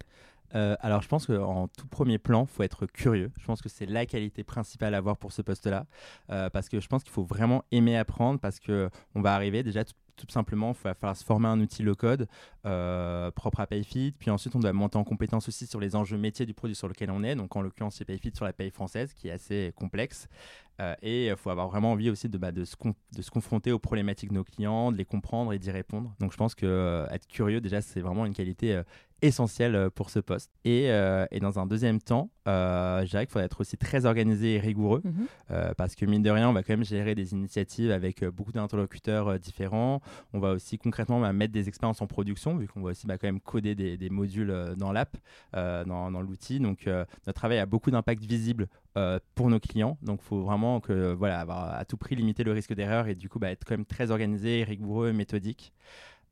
Euh, 0.55 0.77
alors, 0.81 1.03
je 1.03 1.09
pense 1.09 1.27
qu'en 1.27 1.69
tout 1.69 1.87
premier 1.87 2.19
plan, 2.19 2.45
il 2.45 2.49
faut 2.49 2.63
être 2.63 2.87
curieux. 2.87 3.31
Je 3.39 3.47
pense 3.47 3.63
que 3.63 3.69
c'est 3.69 3.87
la 3.87 4.07
qualité 4.07 4.45
principale 4.45 4.95
à 4.95 4.99
avoir 4.99 5.17
pour 5.17 5.33
ce 5.33 5.43
poste-là. 5.43 5.87
Euh, 6.31 6.51
parce 6.51 6.69
que 6.69 6.81
je 6.81 6.89
pense 6.89 7.03
qu'il 7.03 7.13
faut 7.13 7.25
vraiment 7.25 7.65
aimer 7.73 7.97
apprendre 7.97 8.41
parce 8.41 8.61
qu'on 8.61 8.91
va 9.21 9.35
arriver 9.35 9.63
déjà 9.63 9.85
tout, 9.85 10.27
simplement, 10.31 10.75
il 10.85 10.93
va 11.03 11.15
se 11.15 11.25
former 11.25 11.49
un 11.49 11.61
outil 11.61 11.83
low-code 11.83 12.27
euh, 12.65 13.31
propre 13.33 13.61
à 13.61 13.67
PayFit. 13.67 14.13
Puis 14.13 14.31
ensuite, 14.31 14.55
on 14.57 14.61
doit 14.61 14.73
monter 14.73 14.97
en 14.97 15.05
compétence 15.05 15.49
aussi 15.49 15.67
sur 15.67 15.79
les 15.79 15.95
enjeux 15.95 16.17
métiers 16.17 16.47
du 16.47 16.55
produit 16.55 16.75
sur 16.75 16.89
lequel 16.89 17.11
on 17.11 17.23
est. 17.23 17.35
Donc, 17.35 17.55
en 17.55 17.61
l'occurrence, 17.61 17.97
c'est 17.97 18.07
PayFit 18.07 18.33
sur 18.35 18.47
la 18.47 18.55
paye 18.55 18.71
française 18.71 19.13
qui 19.13 19.29
est 19.29 19.33
assez 19.33 19.73
complexe. 19.77 20.29
Et 21.03 21.29
il 21.29 21.37
faut 21.37 21.51
avoir 21.51 21.69
vraiment 21.69 21.93
envie 21.93 22.11
aussi 22.11 22.29
de, 22.29 22.39
bah, 22.39 22.53
de, 22.53 22.65
se 22.65 22.77
de, 23.15 23.23
se 23.23 23.31
confronter 23.31 23.73
aux 23.73 23.79
problématiques 23.79 24.31
de 24.31 24.35
nos 24.35 24.45
clients, 24.45 24.93
de 24.93 24.97
les 24.97 25.05
comprendre 25.05 25.53
et 25.53 25.59
d'y 25.59 25.71
répondre. 25.71 26.15
Donc 26.21 26.33
je 26.33 26.37
pense 26.37 26.55
que 26.55 27.07
être 27.11 27.27
curieux, 27.27 27.61
déjà, 27.61 27.81
c'est 27.81 28.01
vraiment 28.01 28.27
une 28.27 28.35
qualité 28.35 28.83
essentiel 29.23 29.75
euh, 29.75 29.91
pour 29.91 30.11
ce 30.11 30.19
poste. 30.19 30.51
Et, 30.65 30.91
euh, 30.91 31.27
et 31.31 31.41
dans 31.41 31.59
un 31.59 31.67
deuxième 31.67 32.01
temps, 32.01 32.31
euh, 32.49 33.03
je 33.05 33.11
dirais 33.11 33.27
qu'il 33.27 33.33
faut 33.33 33.41
être 33.41 33.61
aussi 33.61 33.77
très 33.77 34.07
organisé 34.07 34.55
et 34.55 34.59
rigoureux 34.61 35.03
mhm. 35.05 35.75
parce 35.77 35.95
que 35.95 36.07
mine 36.07 36.23
de 36.23 36.31
rien, 36.31 36.49
on 36.49 36.53
va 36.53 36.63
quand 36.63 36.75
même 36.75 36.85
gérer 36.85 37.15
des 37.15 37.33
initiatives 37.33 37.91
avec 37.91 38.25
beaucoup 38.25 38.53
d'interlocuteurs 38.53 39.39
différents. 39.39 40.01
On 40.33 40.39
va 40.39 40.53
aussi 40.53 40.79
concrètement 40.79 41.21
bah, 41.21 41.33
mettre 41.33 41.53
des 41.53 41.69
expériences 41.69 42.01
en 42.03 42.07
production 42.07 42.57
vu 42.57 42.69
qu'on 42.69 42.83
va 42.83 42.91
aussi 42.91 43.07
bah, 43.07 43.19
quand 43.19 43.27
même 43.27 43.41
coder 43.41 43.75
des, 43.75 43.97
des 43.97 44.11
modules 44.11 44.55
dans 44.77 44.93
l'app, 44.93 45.17
dans, 45.53 46.11
dans 46.11 46.21
l'outil. 46.21 46.61
Donc 46.61 46.87
notre 46.87 47.33
travail 47.33 47.59
a 47.59 47.67
beaucoup 47.67 47.91
d'impact 47.91 48.25
visible 48.25 48.69
pour 49.35 49.51
nos 49.51 49.61
clients. 49.61 49.99
Donc, 50.03 50.21
il 50.23 50.27
faut 50.27 50.43
vraiment 50.43 50.81
que, 50.81 51.13
voilà, 51.13 51.41
avoir 51.41 51.75
à 51.75 51.85
tout 51.85 51.97
prix 51.97 52.17
limiter 52.17 52.45
le 52.45 52.53
risque 52.53 52.73
d'erreur 52.73 53.09
et 53.09 53.15
du 53.15 53.29
coup, 53.29 53.39
bah, 53.39 53.51
être 53.51 53.65
quand 53.65 53.75
même 53.75 53.85
très 53.85 54.11
organisé, 54.11 54.65
rigoureux, 54.65 55.13
méthodique. 55.13 55.73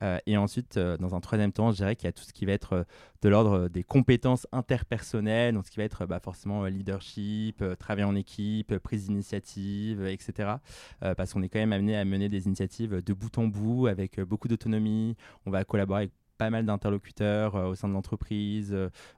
Euh, 0.03 0.19
et 0.27 0.37
ensuite, 0.37 0.77
euh, 0.77 0.97
dans 0.99 1.15
un 1.15 1.21
troisième 1.21 1.53
temps, 1.53 1.71
je 1.71 1.77
dirais 1.77 1.97
qu'il 1.97 2.07
y 2.07 2.09
a 2.09 2.13
tout 2.13 2.25
ce 2.25 2.33
qui 2.33 2.45
va 2.45 2.53
être 2.53 2.73
euh, 2.75 2.85
de 3.23 3.29
l'ordre 3.29 3.69
des 3.69 3.85
compétences 3.85 4.47
interpersonnelles, 4.53 5.55
donc 5.55 5.67
ce 5.67 5.71
qui 5.71 5.79
va 5.79 5.85
être 5.85 6.05
bah, 6.07 6.21
forcément 6.21 6.65
leadership, 6.65 7.65
travail 7.79 8.05
en 8.05 8.15
équipe, 8.15 8.77
prise 8.79 9.07
d'initiative, 9.07 10.05
etc. 10.07 10.57
parce 11.01 11.33
qu'on 11.33 11.43
est 11.43 11.49
quand 11.49 11.59
même 11.59 11.73
amené 11.73 11.97
à 11.97 12.05
mener 12.05 12.29
des 12.29 12.47
initiatives 12.47 13.03
de 13.03 13.15
bout 13.15 13.39
en 13.39 13.47
bout 13.47 13.87
avec 13.87 14.21
beaucoup 14.21 14.47
d'autonomie. 14.47 15.17
On 15.47 15.51
va 15.51 15.65
collaborer 15.65 16.03
avec 16.03 16.13
pas 16.39 16.51
mal 16.51 16.67
d'interlocuteurs 16.67 17.55
au 17.55 17.75
sein 17.75 17.89
de 17.89 17.93
l'entreprise 17.93 18.73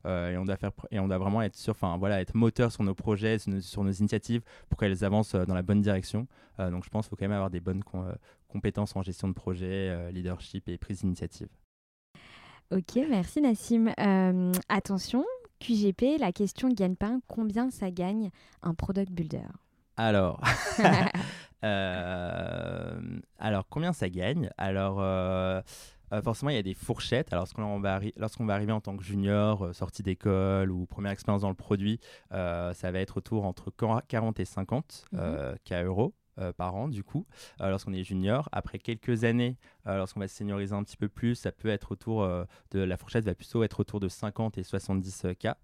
et 0.04 0.36
on 0.36 0.44
doit 0.44 0.56
faire 0.56 0.72
et 0.90 1.00
on 1.00 1.08
doit 1.08 1.18
vraiment 1.18 1.42
être 1.42 1.56
sur 1.56 1.70
enfin 1.72 1.96
voilà 1.96 2.20
être 2.20 2.34
moteur 2.34 2.70
sur 2.72 2.84
nos 2.84 2.94
projets 2.94 3.38
sur 3.38 3.84
nos, 3.84 3.92
initiatives 3.92 4.42
pour 4.68 4.78
qu'elles 4.78 5.04
avancent 5.04 5.34
dans 5.34 5.54
la 5.54 5.62
bonne 5.62 5.80
direction 5.80 6.26
donc 6.58 6.84
je 6.84 6.90
pense 6.90 7.06
qu'il 7.06 7.10
faut 7.10 7.16
quand 7.16 7.24
même 7.24 7.32
avoir 7.32 7.50
des 7.50 7.60
bonnes 7.60 7.82
compétences 8.56 8.96
en 8.96 9.02
gestion 9.02 9.28
de 9.28 9.34
projet, 9.34 9.90
euh, 9.90 10.10
leadership 10.10 10.68
et 10.68 10.78
prise 10.78 11.00
d'initiative. 11.00 11.48
Ok, 12.70 12.98
merci 13.08 13.40
Nassim. 13.40 13.92
Euh, 14.00 14.52
attention, 14.68 15.24
QGP, 15.60 16.18
la 16.18 16.32
question 16.32 16.68
gagne-pain, 16.68 17.20
combien 17.28 17.70
ça 17.70 17.90
gagne 17.90 18.30
un 18.62 18.74
product 18.74 19.12
builder? 19.12 19.46
Alors, 19.96 20.40
euh, 21.64 23.20
alors 23.38 23.68
combien 23.68 23.92
ça 23.92 24.08
gagne? 24.08 24.50
Alors, 24.56 25.00
forcément, 26.22 26.50
il 26.50 26.56
y 26.56 26.58
a 26.58 26.62
des 26.62 26.74
fourchettes. 26.74 27.32
Alors, 27.32 27.42
lorsqu'on 27.42 27.80
va, 27.80 28.00
lorsqu'on 28.16 28.46
va 28.46 28.54
arriver 28.54 28.72
en 28.72 28.80
tant 28.80 28.96
que 28.96 29.04
junior, 29.04 29.74
sortie 29.74 30.02
d'école 30.02 30.70
ou 30.70 30.86
première 30.86 31.12
expérience 31.12 31.42
dans 31.42 31.48
le 31.48 31.54
produit, 31.54 32.00
ça 32.30 32.90
va 32.90 32.98
être 32.98 33.18
autour 33.18 33.44
entre 33.44 33.72
40 34.08 34.40
et 34.40 34.44
50 34.44 35.06
mm 35.12 35.54
K 35.64 35.72
euros. 35.84 36.14
par 36.56 36.74
an 36.74 36.88
du 36.88 37.02
coup 37.02 37.26
lorsqu'on 37.60 37.94
est 37.94 38.04
junior 38.04 38.48
après 38.52 38.78
quelques 38.78 39.24
années 39.24 39.56
euh, 39.56 39.75
lorsqu'on 39.86 40.20
va 40.20 40.28
se 40.28 40.36
senioriser 40.36 40.74
un 40.74 40.82
petit 40.82 40.96
peu 40.96 41.08
plus, 41.08 41.34
ça 41.34 41.52
peut 41.52 41.68
être 41.68 41.92
autour 41.92 42.22
euh, 42.22 42.44
de 42.72 42.80
la 42.80 42.96
fourchette 42.96 43.24
va 43.24 43.34
plutôt 43.34 43.62
être 43.62 43.80
autour 43.80 44.00
de 44.00 44.08
50 44.08 44.58
et 44.58 44.62
70 44.62 45.24
euh, 45.24 45.34
cas. 45.34 45.56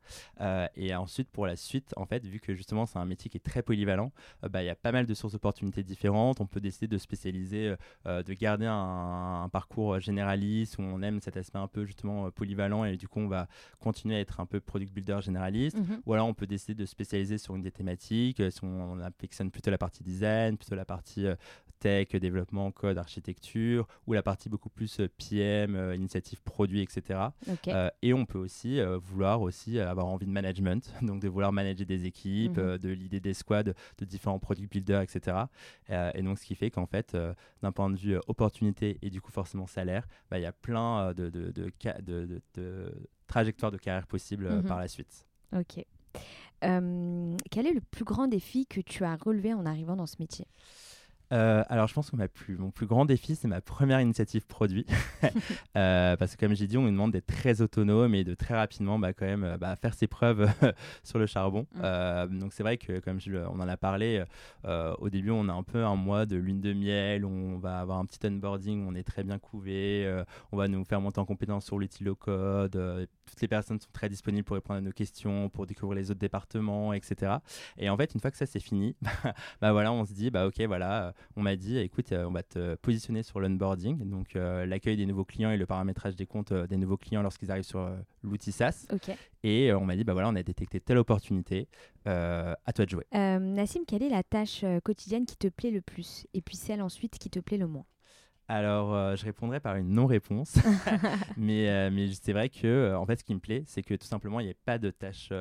et 0.77 0.95
ensuite, 0.95 1.29
pour 1.31 1.47
la 1.47 1.57
suite, 1.57 1.93
en 1.97 2.07
fait, 2.07 2.25
vu 2.25 2.41
que 2.41 2.55
justement 2.55 2.87
c'est 2.87 2.99
un 2.99 3.05
métier 3.05 3.31
qui 3.31 3.37
est 3.37 3.41
très 3.41 3.63
polyvalent, 3.63 4.13
bah, 4.49 4.63
il 4.63 4.67
y 4.67 4.71
a 4.71 4.75
pas 4.75 4.93
mal 4.93 5.07
de 5.07 5.15
sources 5.15 5.33
d'opportunités 5.33 5.83
différentes. 5.83 6.41
On 6.41 6.47
peut 6.47 6.61
décider 6.61 6.89
de 6.89 6.99
spécialiser, 6.99 7.75
de 8.07 8.33
garder 8.35 8.67
un, 8.67 9.49
parcours 9.53 10.01
généraliste 10.01 10.79
où 10.79 10.83
on 10.83 11.03
aime 11.03 11.21
cet 11.21 11.37
aspect 11.37 11.59
un 11.59 11.69
peu 11.69 11.85
justement 11.85 12.31
polyvalent 12.31 12.85
et 12.85 12.97
du 12.97 13.09
coup 13.09 13.21
on 13.21 13.29
va 13.29 13.49
continuer 13.79 14.17
à 14.17 14.21
être 14.21 14.41
un 14.41 14.47
peu 14.47 14.61
product 14.61 14.93
builder 14.93 15.19
généraliste. 15.21 15.77
Mhm. 15.77 16.03
Ou 16.07 16.15
alors 16.15 16.27
on 16.27 16.35
peut 16.35 16.47
décider 16.47 16.75
de 16.75 16.87
spécialiser 16.87 17.39
sur 17.39 17.55
une 17.55 17.63
des 17.63 17.71
thématiques, 17.71 18.43
si 18.51 18.65
on, 18.65 18.93
on 18.93 19.01
affectionne 19.01 19.51
plutôt 19.51 19.71
la 19.71 19.79
partie 19.79 20.03
design, 20.03 20.57
plutôt 20.57 20.75
la 20.75 20.85
partie 20.85 21.27
tech, 21.83 22.09
développement, 22.15 22.71
code, 22.71 22.97
architecture, 22.97 23.89
ou 24.07 24.12
la 24.15 24.23
partie 24.23 24.49
beaucoup 24.49 24.69
plus 24.69 25.01
euh, 25.01 25.09
PM, 25.09 25.75
euh, 25.75 25.95
initiative 25.95 26.43
produit, 26.43 26.83
etc. 26.83 27.21
Euh, 27.69 27.91
et 28.03 28.15
on 28.15 28.25
peut 28.25 28.39
aussi 28.39 28.81
vouloir 29.03 29.41
aussi 29.41 29.79
avoir 29.79 30.07
envie 30.07 30.27
de 30.27 30.31
management, 30.31 30.93
donc 31.03 31.21
de 31.21 31.29
vouloir 31.29 31.53
manager 31.53 31.87
des 31.87 32.07
équipes, 32.07 32.59
mhm. 32.59 32.79
de 32.79 32.89
l'idée 32.91 33.21
des 33.21 33.35
squads, 33.35 33.63
de 33.65 34.05
différents 34.05 34.39
product 34.39 34.71
builders, 34.71 35.03
etc. 35.03 35.37
et 35.89 36.23
donc 36.23 36.39
ce 36.39 36.47
qui 36.47 36.55
fait 36.55 36.71
qu'en 36.71 36.87
fait, 36.87 37.17
d'un 37.63 37.73
point 37.73 37.91
de 37.91 37.97
vue 37.97 38.17
opportunité 38.27 38.99
et 39.03 39.11
du 39.11 39.21
coup 39.21 39.31
forcément 39.31 39.67
salaire, 39.67 40.07
bah, 40.31 40.39
il 40.39 40.43
y 40.43 40.47
a 40.47 40.53
plein 40.53 41.13
de, 41.13 41.29
de, 41.29 41.51
de, 41.51 42.43
de, 42.55 43.09
trajectoires 43.27 43.73
de 43.73 43.79
carrière 43.79 44.07
possibles 44.07 44.49
mhm. 44.49 44.63
par 44.65 44.79
la 44.79 44.89
suite. 44.89 45.27
Ok. 45.55 45.85
quel 46.61 47.67
est 47.67 47.75
le 47.75 47.81
plus 47.81 48.05
grand 48.05 48.29
défi 48.29 48.67
que 48.67 48.81
tu 48.81 49.05
as 49.05 49.17
relevé 49.17 49.55
en 49.55 49.67
arrivant 49.67 49.97
dans 49.97 50.07
ce 50.07 50.17
métier? 50.19 50.47
Euh, 51.33 51.65
alors, 51.69 51.89
je 51.89 51.95
pense 51.95 52.11
que 52.11 52.17
ma 52.17 52.29
plus, 52.29 52.57
mon 52.57 52.71
plus 52.71 52.87
grand 52.87 53.05
défi, 53.05 53.35
c'est 53.37 53.49
ma 53.49 53.61
première 53.61 54.01
initiative 54.01 54.47
produit. 54.47 54.87
Euh, 55.77 56.17
parce 56.17 56.37
que, 56.37 56.45
comme 56.45 56.55
j'ai 56.55 56.67
dit, 56.67 56.77
on 56.77 56.83
nous 56.83 56.91
demande 56.91 57.13
d'être 57.13 57.27
très 57.27 57.63
autonome 57.63 58.15
et 58.15 58.25
de 58.25 58.35
très 58.35 58.55
rapidement 58.55 58.99
bah, 58.99 59.15
quand 59.15 59.25
même, 59.25 59.57
bah, 59.59 59.75
faire 59.77 59.95
ses 59.95 60.07
preuves 60.07 60.51
sur 61.03 61.19
le 61.19 61.27
charbon. 61.27 61.67
Mm. 61.75 61.81
Euh, 61.83 62.27
donc, 62.27 62.53
c'est 62.53 62.63
vrai 62.63 62.77
que, 62.77 62.99
comme 62.99 63.21
je, 63.21 63.33
on 63.37 63.59
en 63.59 63.69
a 63.69 63.77
parlé, 63.77 64.23
au 64.65 65.09
début, 65.09 65.31
on 65.31 65.49
a 65.49 65.53
un 65.53 65.63
peu 65.63 65.85
un 65.85 65.97
mois 65.97 66.27
de 66.27 66.37
lune 66.37 66.61
de 66.61 66.75
miel 66.75 67.25
où 67.25 67.31
on 67.31 67.59
va 67.59 67.79
avoir 67.79 67.99
un 67.99 68.05
petit 68.05 68.27
onboarding, 68.27 68.85
où 68.85 68.91
on 68.91 68.95
est 68.95 69.03
très 69.03 69.25
bien 69.25 69.39
couvé, 69.39 70.23
on 70.51 70.57
va 70.57 70.69
nous 70.69 70.85
faire 70.85 71.01
monter 71.01 71.21
en 71.21 71.25
compétence 71.25 71.65
sur 71.65 71.79
l'outil 71.79 72.05
low 72.05 72.17
code. 72.17 73.09
toutes 73.27 73.41
les 73.41 73.49
personnes 73.49 73.81
sont 73.81 73.91
très 73.93 74.09
disponibles 74.09 74.45
pour 74.45 74.55
répondre 74.55 74.79
à 74.79 74.83
nos 74.83 74.93
questions, 74.93 75.49
pour 75.49 75.67
découvrir 75.67 75.99
les 75.99 76.11
autres 76.11 76.21
départements, 76.21 76.93
etc. 76.93 77.37
Et 77.79 77.89
en 77.89 77.97
fait, 77.97 78.15
une 78.15 78.21
fois 78.21 78.31
que 78.31 78.37
ça 78.37 78.47
c'est 78.47 78.61
fini, 78.61 78.95
bah 79.61 79.73
voilà, 79.73 79.93
on 79.93 80.05
se 80.05 80.13
dit, 80.13 80.31
bah 80.31 80.47
ok, 80.47 80.61
voilà, 80.67 81.15
on 81.37 81.43
m'a 81.43 81.57
dit, 81.57 81.79
écoute, 81.79 82.13
euh, 82.13 82.25
on 82.27 82.31
va 82.31 82.43
te 82.43 82.75
positionner 82.77 83.23
sur 83.23 83.41
l'onboarding, 83.41 84.09
donc 84.09 84.37
euh, 84.37 84.67
l'accueil 84.67 84.97
des 84.97 85.07
nouveaux 85.07 85.25
clients 85.25 85.51
et 85.51 85.57
le 85.57 85.67
paramétrage 85.67 86.17
des 86.17 86.27
comptes 86.27 86.53
euh, 86.53 86.67
des 86.67 86.77
nouveaux 86.77 86.97
clients 86.97 87.23
lorsqu'ils 87.23 87.51
arrivent 87.51 87.65
sur 87.65 87.91
l'outil 88.23 88.53
SaaS. 88.53 88.87
Et 89.43 89.73
on 89.73 89.85
m'a 89.85 89.97
dit, 89.97 90.05
bah 90.05 90.13
voilà, 90.13 90.29
on 90.29 90.37
a 90.37 90.43
détecté 90.43 90.81
telle 90.81 90.99
opportunité, 90.99 91.69
à 92.05 92.73
toi 92.75 92.85
de 92.85 92.91
jouer. 92.91 93.07
Nassim, 93.13 93.81
quelle 93.87 94.03
est 94.03 94.09
la 94.09 94.23
tâche 94.23 94.65
quotidienne 94.85 95.27
qui 95.27 95.37
te 95.37 95.49
plaît 95.49 95.71
le 95.71 95.81
plus 95.81 96.27
et 96.35 96.43
puis 96.43 96.57
celle 96.57 96.83
ensuite 96.83 97.19
qui 97.19 97.31
te 97.31 97.41
plaît 97.41 97.59
le 97.59 97.67
moins? 97.67 97.85
Alors, 98.49 99.17
je 99.17 99.25
répondrai 99.25 99.61
par 99.61 99.77
une 99.77 99.89
non-réponse. 99.89 100.57
mais, 101.37 101.91
mais 101.91 102.09
c'est 102.13 102.33
vrai 102.33 102.49
que, 102.51 102.95
en 102.95 103.07
fait, 103.07 103.17
ce 103.17 103.25
qui 103.25 103.35
me 103.35 103.41
plaît, 103.41 103.65
c'est 103.67 103.83
que 103.83 103.95
tout 103.95 104.07
simplement, 104.07 104.41
il 104.41 104.45
n'y 104.45 104.53
a 104.53 104.57
pas 104.65 104.79
de 104.79 104.91
tâche 104.91 105.33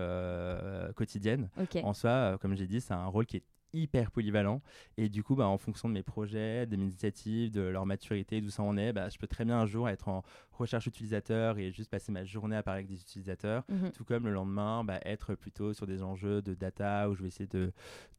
quotidienne. 0.95 1.49
En 1.83 1.93
soi, 1.93 2.37
comme 2.41 2.55
j'ai 2.55 2.67
dit, 2.67 2.81
c'est 2.81 2.93
un 2.93 3.07
rôle 3.07 3.25
qui 3.25 3.37
est 3.37 3.43
hyper 3.73 4.11
polyvalent. 4.11 4.61
Et 4.97 5.09
du 5.09 5.23
coup, 5.23 5.35
bah, 5.35 5.47
en 5.47 5.57
fonction 5.57 5.89
de 5.89 5.93
mes 5.93 6.03
projets, 6.03 6.65
de 6.65 6.75
mes 6.75 6.83
initiatives, 6.83 7.51
de 7.51 7.61
leur 7.61 7.85
maturité, 7.85 8.41
d'où 8.41 8.49
ça 8.49 8.63
en 8.63 8.77
est, 8.77 8.93
bah, 8.93 9.09
je 9.09 9.17
peux 9.17 9.27
très 9.27 9.45
bien 9.45 9.59
un 9.59 9.65
jour 9.65 9.89
être 9.89 10.07
en 10.07 10.23
recherche 10.61 10.87
utilisateur 10.87 11.57
et 11.57 11.71
juste 11.71 11.89
passer 11.89 12.11
ma 12.11 12.23
journée 12.23 12.55
à 12.55 12.63
parler 12.63 12.79
avec 12.79 12.87
des 12.87 13.01
utilisateurs. 13.01 13.63
Mhm. 13.69 13.91
Tout 13.91 14.05
comme 14.05 14.25
le 14.25 14.31
lendemain, 14.31 14.83
bah, 14.83 14.99
être 15.03 15.35
plutôt 15.35 15.73
sur 15.73 15.87
des 15.87 16.03
enjeux 16.03 16.41
de 16.41 16.53
data 16.53 17.09
où 17.09 17.15
je 17.15 17.21
vais 17.21 17.27
essayer 17.27 17.47
de, 17.47 17.71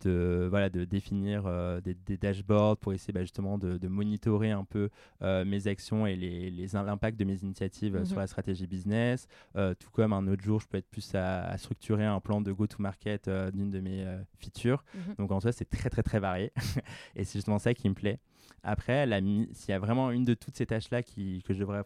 de, 0.05 0.47
voilà, 0.51 0.69
de 0.69 0.85
définir 0.85 1.45
euh, 1.47 1.81
des, 1.81 2.17
dashboards 2.17 2.77
pour 2.77 2.93
essayer 2.93 3.19
justement 3.21 3.59
de, 3.59 3.79
de, 3.79 3.89
monitorer 3.89 4.51
un 4.51 4.65
peu 4.65 4.91
euh, 5.23 5.45
mes 5.45 5.67
actions 5.67 6.07
et 6.07 6.17
les, 6.17 6.51
l'impact 6.73 7.19
de 7.19 7.25
mes 7.25 7.37
initiatives 7.43 7.97
mhm. 7.97 8.05
sur 8.05 8.19
la 8.19 8.27
stratégie 8.27 8.67
business. 8.67 9.29
Euh, 9.57 9.75
tout 9.75 9.91
comme 9.91 10.13
un 10.13 10.27
autre 10.27 10.43
jour, 10.43 10.61
je 10.61 10.67
peux 10.67 10.79
être 10.79 10.91
plus 10.91 11.15
à, 11.15 11.57
structurer 11.59 12.05
un 12.05 12.21
plan 12.21 12.41
de 12.41 12.53
go-to-market 12.53 13.31
d'une 13.53 13.71
de 13.71 13.81
mes 13.81 14.05
features. 14.39 14.85
Mhm. 14.95 15.15
Donc 15.19 15.33
en 15.33 15.41
c'est 15.51 15.69
très 15.69 15.91
très 15.91 16.03
très 16.03 16.21
varié. 16.21 16.53
et 17.17 17.25
c'est 17.25 17.39
justement 17.39 17.59
ça 17.59 17.75
qui 17.75 17.89
me 17.89 17.95
plaît. 17.95 18.21
Après, 18.63 19.07
s'il 19.53 19.71
y 19.71 19.73
a 19.73 19.79
vraiment 19.79 20.11
une 20.13 20.25
de 20.25 20.35
toutes 20.35 20.57
ces 20.57 20.67
tâches-là 20.67 21.03
que 21.03 21.53
je 21.53 21.59
devrais 21.59 21.83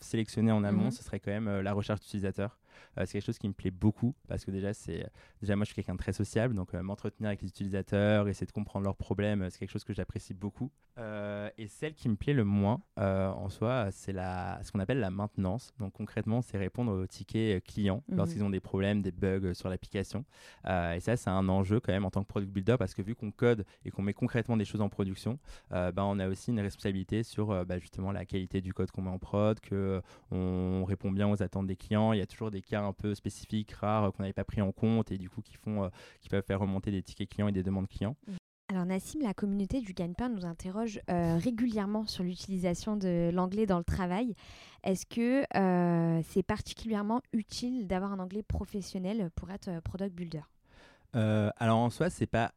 sélectionner 0.00 0.52
en 0.52 0.62
amont, 0.64 0.84
mhm. 0.84 0.90
ce 0.90 1.02
serait 1.02 1.20
quand 1.20 1.30
même 1.30 1.48
euh, 1.48 1.62
la 1.62 1.72
recherche 1.72 2.00
d'utilisateurs. 2.00 2.58
Euh, 2.98 3.06
c'est 3.06 3.12
quelque 3.12 3.26
chose 3.26 3.38
qui 3.38 3.48
me 3.48 3.52
plaît 3.52 3.70
beaucoup 3.70 4.14
parce 4.28 4.44
que 4.44 4.50
déjà, 4.50 4.72
c'est 4.74 5.08
déjà 5.40 5.56
moi 5.56 5.64
je 5.64 5.68
suis 5.68 5.74
quelqu'un 5.74 5.94
de 5.94 5.98
très 5.98 6.12
sociable, 6.12 6.54
donc 6.54 6.74
euh, 6.74 6.82
m'entretenir 6.82 7.28
avec 7.28 7.42
les 7.42 7.48
utilisateurs, 7.48 8.28
essayer 8.28 8.46
de 8.46 8.52
comprendre 8.52 8.84
leurs 8.84 8.96
problèmes, 8.96 9.48
c'est 9.50 9.58
quelque 9.58 9.70
chose 9.70 9.84
que 9.84 9.92
j'apprécie 9.92 10.34
beaucoup. 10.34 10.70
et 11.56 11.68
celle 11.68 11.94
qui 11.94 12.08
me 12.08 12.16
plaît 12.16 12.32
le 12.32 12.44
moins 12.44 12.80
en 12.96 13.48
soi, 13.48 13.88
c'est 13.90 14.12
la 14.12 14.60
ce 14.62 14.72
qu'on 14.72 14.80
appelle 14.80 15.00
la 15.00 15.10
maintenance. 15.10 15.72
Donc 15.78 15.92
concrètement, 15.92 16.42
c'est 16.42 16.58
répondre 16.58 16.92
aux 16.92 17.06
tickets 17.06 17.62
clients 17.64 18.02
mhm. 18.08 18.16
lorsqu'ils 18.16 18.42
ont 18.42 18.50
des 18.50 18.60
problèmes, 18.60 19.02
des 19.02 19.12
bugs 19.12 19.54
sur 19.54 19.68
l'application. 19.68 20.24
et 20.66 21.00
ça, 21.00 21.16
c'est 21.16 21.30
un 21.30 21.48
enjeu 21.48 21.80
quand 21.80 21.92
même 21.92 22.04
en 22.04 22.10
tant 22.10 22.22
que 22.22 22.28
product 22.28 22.52
builder 22.52 22.76
parce 22.78 22.94
que 22.94 23.02
vu 23.02 23.14
qu'on 23.14 23.30
code 23.30 23.64
et 23.84 23.90
qu'on 23.90 24.02
met 24.02 24.14
concrètement 24.14 24.56
des 24.56 24.64
choses 24.64 24.80
en 24.80 24.88
production, 24.88 25.38
bah, 25.70 25.92
on 25.98 26.18
a 26.18 26.28
aussi 26.28 26.50
une 26.50 26.60
responsabilité 26.60 27.22
sur 27.22 27.64
bah, 27.64 27.78
justement 27.78 28.12
la 28.12 28.24
qualité 28.24 28.60
du 28.60 28.72
code 28.72 28.90
qu'on 28.90 29.02
met 29.02 29.10
en 29.10 29.18
prod, 29.18 29.60
que 29.60 30.02
on 30.30 30.84
répond 30.84 31.10
bien 31.10 31.28
aux 31.28 31.42
attentes 31.42 31.66
des 31.66 31.76
clients. 31.76 32.12
Il 32.12 32.18
y 32.18 32.22
a 32.22 32.26
toujours 32.26 32.50
des 32.50 32.62
cas 32.68 32.82
un 32.82 32.92
peu 32.92 33.14
spécifiques, 33.14 33.72
rares, 33.72 34.04
euh, 34.04 34.10
qu'on 34.10 34.22
n'avait 34.22 34.32
pas 34.32 34.44
pris 34.44 34.60
en 34.60 34.72
compte 34.72 35.10
et 35.10 35.18
du 35.18 35.28
coup 35.28 35.42
qui, 35.42 35.54
font, 35.56 35.84
euh, 35.84 35.88
qui 36.20 36.28
peuvent 36.28 36.44
faire 36.44 36.60
remonter 36.60 36.90
des 36.90 37.02
tickets 37.02 37.28
clients 37.28 37.48
et 37.48 37.52
des 37.52 37.62
demandes 37.62 37.88
clients. 37.88 38.16
Mmh. 38.26 38.32
Alors 38.70 38.84
Nassim, 38.84 39.20
la 39.22 39.32
communauté 39.32 39.80
du 39.80 39.94
gagne-pain 39.94 40.28
nous 40.28 40.44
interroge 40.44 41.00
euh, 41.10 41.38
régulièrement 41.38 42.04
sur 42.04 42.22
l'utilisation 42.22 42.96
de 42.96 43.30
l'anglais 43.32 43.64
dans 43.64 43.78
le 43.78 43.84
travail. 43.84 44.34
Est-ce 44.84 45.06
que 45.06 45.44
c'est 46.22 46.42
particulièrement 46.42 47.22
utile 47.32 47.86
d'avoir 47.86 48.12
un 48.12 48.18
anglais 48.18 48.42
professionnel 48.42 49.30
pour 49.34 49.50
être 49.50 49.80
product 49.80 50.14
builder? 50.14 50.42
Alors 51.14 51.78
en 51.78 51.88
soi, 51.88 52.10
c'est 52.10 52.26
pas 52.26 52.52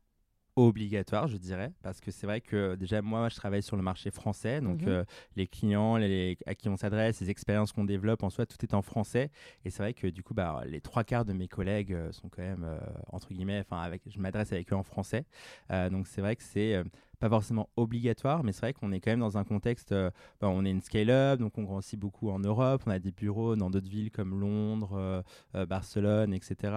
obligatoire, 0.55 1.27
je 1.27 1.37
dirais, 1.37 1.71
parce 1.81 2.01
que 2.01 2.11
c'est 2.11 2.27
vrai 2.27 2.41
que 2.41 2.75
déjà 2.75 3.01
moi, 3.01 3.29
je 3.29 3.35
travaille 3.35 3.63
sur 3.63 3.77
le 3.77 3.83
marché 3.83 4.11
français, 4.11 4.59
donc 4.61 4.81
mhm. 4.81 4.87
euh, 4.89 5.03
les 5.35 5.47
clients 5.47 5.97
les, 5.97 6.37
à 6.45 6.55
qui 6.55 6.67
on 6.69 6.77
s'adresse, 6.77 7.21
les 7.21 7.29
expériences 7.29 7.71
qu'on 7.71 7.85
développe, 7.85 8.23
en 8.23 8.29
soi, 8.29 8.45
tout 8.45 8.57
est 8.61 8.73
en 8.73 8.81
français. 8.81 9.29
Et 9.63 9.69
c'est 9.69 9.81
vrai 9.81 9.93
que 9.93 10.07
du 10.07 10.23
coup, 10.23 10.33
bah, 10.33 10.61
les 10.65 10.81
trois 10.81 11.03
quarts 11.03 11.25
de 11.25 11.33
mes 11.33 11.47
collègues 11.47 11.93
euh, 11.93 12.11
sont 12.11 12.29
quand 12.29 12.41
même, 12.41 12.65
euh, 12.65 12.79
entre 13.07 13.29
guillemets, 13.33 13.59
enfin, 13.59 13.81
avec, 13.81 14.01
je 14.07 14.19
m'adresse 14.19 14.51
avec 14.51 14.71
eux 14.73 14.75
en 14.75 14.83
français. 14.83 15.25
donc 15.69 16.07
c'est 16.07 16.21
vrai 16.21 16.35
que 16.35 16.43
c'est 16.43 16.83
pas 17.21 17.29
forcément 17.29 17.69
obligatoire, 17.77 18.43
mais 18.43 18.51
c'est 18.51 18.61
vrai 18.61 18.73
qu'on 18.73 18.91
est 18.91 18.99
quand 18.99 19.11
même 19.11 19.19
dans 19.19 19.37
un 19.37 19.43
contexte, 19.43 19.91
euh, 19.91 20.09
bah, 20.41 20.49
on 20.49 20.65
est 20.65 20.71
une 20.71 20.81
scale-up, 20.81 21.39
donc 21.39 21.55
on 21.59 21.63
grandit 21.63 21.95
beaucoup 21.95 22.31
en 22.31 22.39
Europe, 22.39 22.81
on 22.87 22.89
a 22.89 22.97
des 22.97 23.11
bureaux 23.11 23.55
dans 23.55 23.69
d'autres 23.69 23.89
villes 23.89 24.09
comme 24.09 24.39
Londres, 24.39 24.93
euh, 24.95 25.21
euh, 25.53 25.67
Barcelone, 25.67 26.33
etc. 26.33 26.73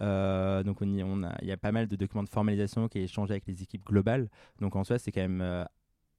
donc 0.00 0.80
on 0.80 0.88
y, 0.88 1.02
on 1.02 1.22
a, 1.22 1.36
il 1.42 1.48
y 1.48 1.52
a 1.52 1.58
pas 1.58 1.72
mal 1.72 1.88
de 1.88 1.96
documents 1.96 2.22
de 2.22 2.30
formalisation 2.30 2.88
qui 2.88 3.00
est 3.00 3.04
échangé 3.04 3.32
avec 3.32 3.46
les 3.46 3.62
équipes 3.62 3.84
globales. 3.84 4.30
Donc 4.60 4.76
en 4.76 4.82
soi, 4.82 4.98
c'est 4.98 5.12
quand 5.12 5.20
même 5.20 5.66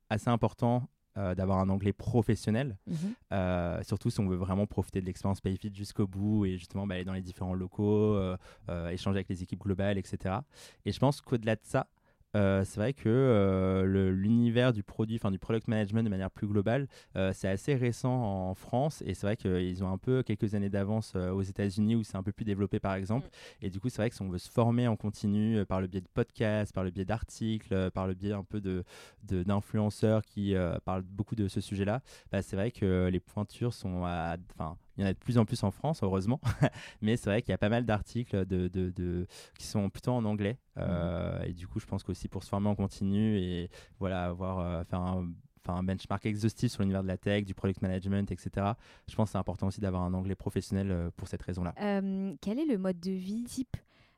assez 0.09 0.29
important 0.29 0.87
d'avoir 1.15 1.59
un 1.59 1.69
anglais 1.69 1.93
professionnel, 1.93 2.77
mhm. 2.87 3.83
surtout 3.83 4.09
si 4.09 4.19
on 4.19 4.27
veut 4.27 4.35
vraiment 4.35 4.67
profiter 4.67 5.01
de 5.01 5.05
l'expérience 5.05 5.41
PayFit 5.41 5.73
jusqu'au 5.73 6.07
bout 6.07 6.45
et 6.45 6.57
justement 6.57 6.85
bah, 6.85 6.95
aller 6.95 7.05
dans 7.05 7.13
les 7.13 7.21
différents 7.21 7.53
locaux, 7.53 8.19
échanger 8.91 9.17
avec 9.17 9.29
les 9.29 9.41
équipes 9.41 9.61
globales, 9.61 9.97
etc. 9.97 10.35
Et 10.85 10.91
je 10.91 10.99
pense 10.99 11.21
qu'au-delà 11.21 11.55
de 11.55 11.61
ça, 11.63 11.87
euh, 12.35 12.63
c'est 12.65 12.79
vrai 12.79 12.93
que 12.93 13.09
euh, 13.09 14.11
l'univers 14.11 14.73
du 14.73 14.83
produit, 14.83 15.15
enfin 15.15 15.31
du 15.31 15.39
product 15.39 15.67
management 15.67 16.03
de 16.03 16.09
manière 16.09 16.31
plus 16.31 16.47
globale, 16.47 16.87
euh, 17.15 17.31
c'est 17.33 17.47
assez 17.47 17.75
récent 17.75 18.13
en 18.13 18.55
France 18.55 19.03
et 19.05 19.13
c'est 19.13 19.27
vrai 19.27 19.37
qu'ils 19.37 19.83
ont 19.83 19.91
un 19.91 19.97
peu 19.97 20.23
quelques 20.23 20.55
années 20.55 20.69
d'avance 20.69 21.15
aux 21.15 21.41
États-Unis 21.41 21.95
où 21.95 22.03
c'est 22.03 22.17
un 22.17 22.23
peu 22.23 22.31
plus 22.31 22.45
développé 22.45 22.79
par 22.79 22.95
exemple. 22.95 23.27
Mm. 23.27 23.65
Et 23.65 23.69
du 23.69 23.79
coup, 23.79 23.89
c'est 23.89 24.01
vrai 24.01 24.09
que 24.09 24.15
si 24.15 24.21
on 24.21 24.29
veut 24.29 24.37
se 24.37 24.49
former 24.49 24.87
en 24.87 24.95
continu 24.95 25.65
par 25.65 25.81
le 25.81 25.87
biais 25.87 26.01
de 26.01 26.07
podcasts, 26.07 26.73
par 26.73 26.83
le 26.83 26.91
biais 26.91 27.05
d'articles, 27.05 27.91
par 27.91 28.07
le 28.07 28.13
biais 28.13 28.33
un 28.33 28.43
peu 28.43 28.61
de 28.61 28.83
d'influenceurs 29.23 30.23
qui 30.23 30.55
parlent 30.85 31.03
beaucoup 31.03 31.35
de 31.35 31.47
ce 31.47 31.61
sujet-là, 31.61 32.01
bah, 32.31 32.41
c'est 32.41 32.55
vrai 32.55 32.71
que 32.71 33.09
les 33.11 33.19
pointures 33.19 33.73
sont 33.73 34.03
à, 34.05 34.37
enfin 34.53 34.77
il 34.97 35.01
y 35.01 35.03
en 35.05 35.09
a 35.09 35.13
de 35.13 35.17
plus 35.17 35.37
en 35.37 35.45
plus 35.45 35.63
en 35.63 35.71
France, 35.71 36.03
heureusement. 36.03 36.39
Mais 37.01 37.17
c'est 37.17 37.29
vrai 37.29 37.41
qu'il 37.41 37.51
y 37.51 37.55
a 37.55 37.57
pas 37.57 37.69
mal 37.69 37.85
d'articles 37.85 38.45
de, 38.45 38.67
de, 38.67 39.27
qui 39.57 39.65
sont 39.65 39.89
plutôt 39.89 40.11
en 40.11 40.23
anglais. 40.25 40.59
Euh, 40.77 41.39
mhm. 41.39 41.45
Et 41.45 41.53
du 41.53 41.67
coup, 41.67 41.79
je 41.79 41.85
pense 41.85 42.03
qu'aussi 42.03 42.27
pour 42.27 42.43
se 42.43 42.49
former 42.49 42.69
en 42.69 42.75
continu 42.75 43.37
et 43.37 43.69
voilà, 43.99 44.25
avoir, 44.25 44.59
euh, 44.59 44.83
faire 44.83 44.99
un, 45.01 45.31
un 45.67 45.83
benchmark 45.83 46.25
exhaustif 46.25 46.71
sur 46.71 46.81
l'univers 46.83 47.03
de 47.03 47.07
la 47.07 47.17
tech, 47.17 47.45
du 47.45 47.55
product 47.55 47.81
management, 47.81 48.31
etc. 48.31 48.73
Je 49.09 49.15
pense 49.15 49.29
que 49.29 49.31
c'est 49.31 49.37
important 49.37 49.67
aussi 49.67 49.81
d'avoir 49.81 50.03
un 50.03 50.13
anglais 50.13 50.35
professionnel 50.35 50.91
euh, 50.91 51.09
pour 51.15 51.27
cette 51.27 51.41
raison-là. 51.41 51.73
quel 52.41 52.59
est 52.59 52.65
le 52.65 52.77
mode 52.77 52.99
de 52.99 53.11
vie 53.11 53.43
type 53.43 53.77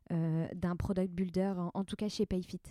d'un 0.10 0.76
product 0.76 1.12
builder, 1.12 1.54
en 1.74 1.84
tout 1.84 1.96
cas 1.96 2.10
chez 2.10 2.28
Payfit? 2.28 2.62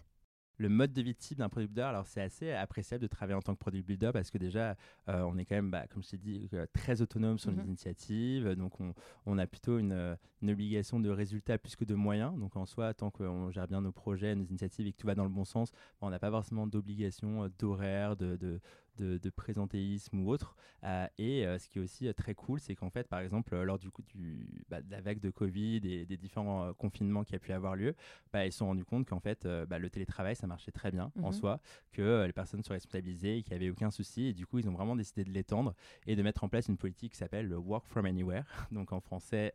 Le 0.56 0.68
mode 0.68 0.92
de 0.92 1.02
vie 1.02 1.14
type 1.14 1.38
d'un 1.38 1.48
product 1.48 1.72
builder, 1.72 1.88
alors 1.88 2.06
c'est 2.06 2.20
assez 2.20 2.52
appréciable 2.52 3.02
de 3.02 3.08
travailler 3.08 3.36
en 3.36 3.42
tant 3.42 3.54
que 3.54 3.58
product 3.58 3.86
builder 3.86 4.10
parce 4.12 4.30
que 4.30 4.38
déjà, 4.38 4.76
euh, 5.08 5.22
on 5.22 5.36
est 5.36 5.44
quand 5.44 5.56
même, 5.56 5.70
bah, 5.70 5.86
comme 5.88 6.02
je 6.02 6.10
t'ai 6.10 6.18
dit, 6.18 6.48
euh, 6.54 6.66
très 6.72 7.02
autonome 7.02 7.38
sur 7.38 7.50
nos 7.50 7.62
mhm. 7.62 7.68
initiatives. 7.68 8.48
Donc, 8.54 8.80
on, 8.80 8.94
on 9.26 9.38
a 9.38 9.46
plutôt 9.46 9.78
une, 9.78 10.16
une, 10.42 10.50
obligation 10.50 11.00
de 11.00 11.10
résultat 11.10 11.58
plus 11.58 11.76
que 11.76 11.84
de 11.84 11.94
moyens. 11.94 12.38
Donc, 12.38 12.56
en 12.56 12.66
soi, 12.66 12.94
tant 12.94 13.10
qu'on 13.10 13.50
gère 13.50 13.66
bien 13.66 13.80
nos 13.80 13.92
projets, 13.92 14.34
nos 14.34 14.44
initiatives 14.44 14.86
et 14.86 14.92
que 14.92 14.98
tout 14.98 15.06
va 15.06 15.14
dans 15.14 15.24
le 15.24 15.30
bon 15.30 15.44
sens, 15.44 15.72
bah, 15.72 15.78
on 16.02 16.10
n'a 16.10 16.18
pas 16.18 16.30
forcément 16.30 16.66
d'obligation 16.66 17.44
euh, 17.44 17.48
d'horaire, 17.58 18.16
de, 18.16 18.36
de, 18.36 18.60
de, 18.96 19.30
présentéisme 19.30 20.20
ou 20.20 20.30
autre. 20.30 20.56
Euh, 20.84 21.06
et 21.18 21.46
euh, 21.46 21.58
ce 21.58 21.68
qui 21.68 21.78
est 21.78 21.82
aussi 21.82 22.06
euh, 22.06 22.12
très 22.12 22.34
cool, 22.34 22.60
c'est 22.60 22.74
qu'en 22.74 22.90
fait, 22.90 23.08
par 23.08 23.20
exemple, 23.20 23.56
lors 23.62 23.78
du 23.78 23.90
coup 23.90 24.02
du, 24.02 24.64
bah, 24.68 24.82
de 24.82 24.90
la 24.90 25.00
vague 25.00 25.20
de 25.20 25.30
Covid 25.30 25.80
et 25.84 26.04
des 26.04 26.16
différents 26.16 26.72
confinements 26.74 27.24
qui 27.24 27.34
a 27.34 27.38
pu 27.38 27.52
avoir 27.52 27.74
lieu, 27.74 27.94
bah, 28.32 28.46
ils 28.46 28.52
se 28.52 28.58
sont 28.58 28.66
rendus 28.66 28.84
compte 28.84 29.06
qu'en 29.08 29.20
fait, 29.20 29.46
bah, 29.68 29.78
le 29.78 29.90
télétravail, 29.90 30.36
ça 30.36 30.46
marchait 30.46 30.72
très 30.72 30.90
bien 30.90 31.10
en 31.22 31.28
mhm. 31.28 31.32
soi, 31.32 31.60
que 31.92 32.24
les 32.26 32.32
personnes 32.32 32.62
se 32.62 32.72
responsabilisées 32.72 33.38
et 33.38 33.42
qu'il 33.42 33.56
n'y 33.56 33.64
avait 33.64 33.70
aucun 33.70 33.90
souci. 33.90 34.26
Et 34.26 34.32
du 34.32 34.46
coup, 34.46 34.58
ils 34.58 34.68
ont 34.68 34.74
vraiment 34.74 34.96
décidé 34.96 35.24
de 35.24 35.30
l'étendre 35.30 35.74
et 36.06 36.16
de 36.16 36.22
mettre 36.22 36.44
en 36.44 36.48
place 36.48 36.68
une 36.68 36.76
politique 36.76 37.12
qui 37.12 37.18
s'appelle 37.18 37.48
le 37.48 37.56
Work 37.56 37.86
from 37.86 38.06
Anywhere. 38.06 38.44
Donc 38.72 38.92
en 38.92 39.00
français, 39.00 39.54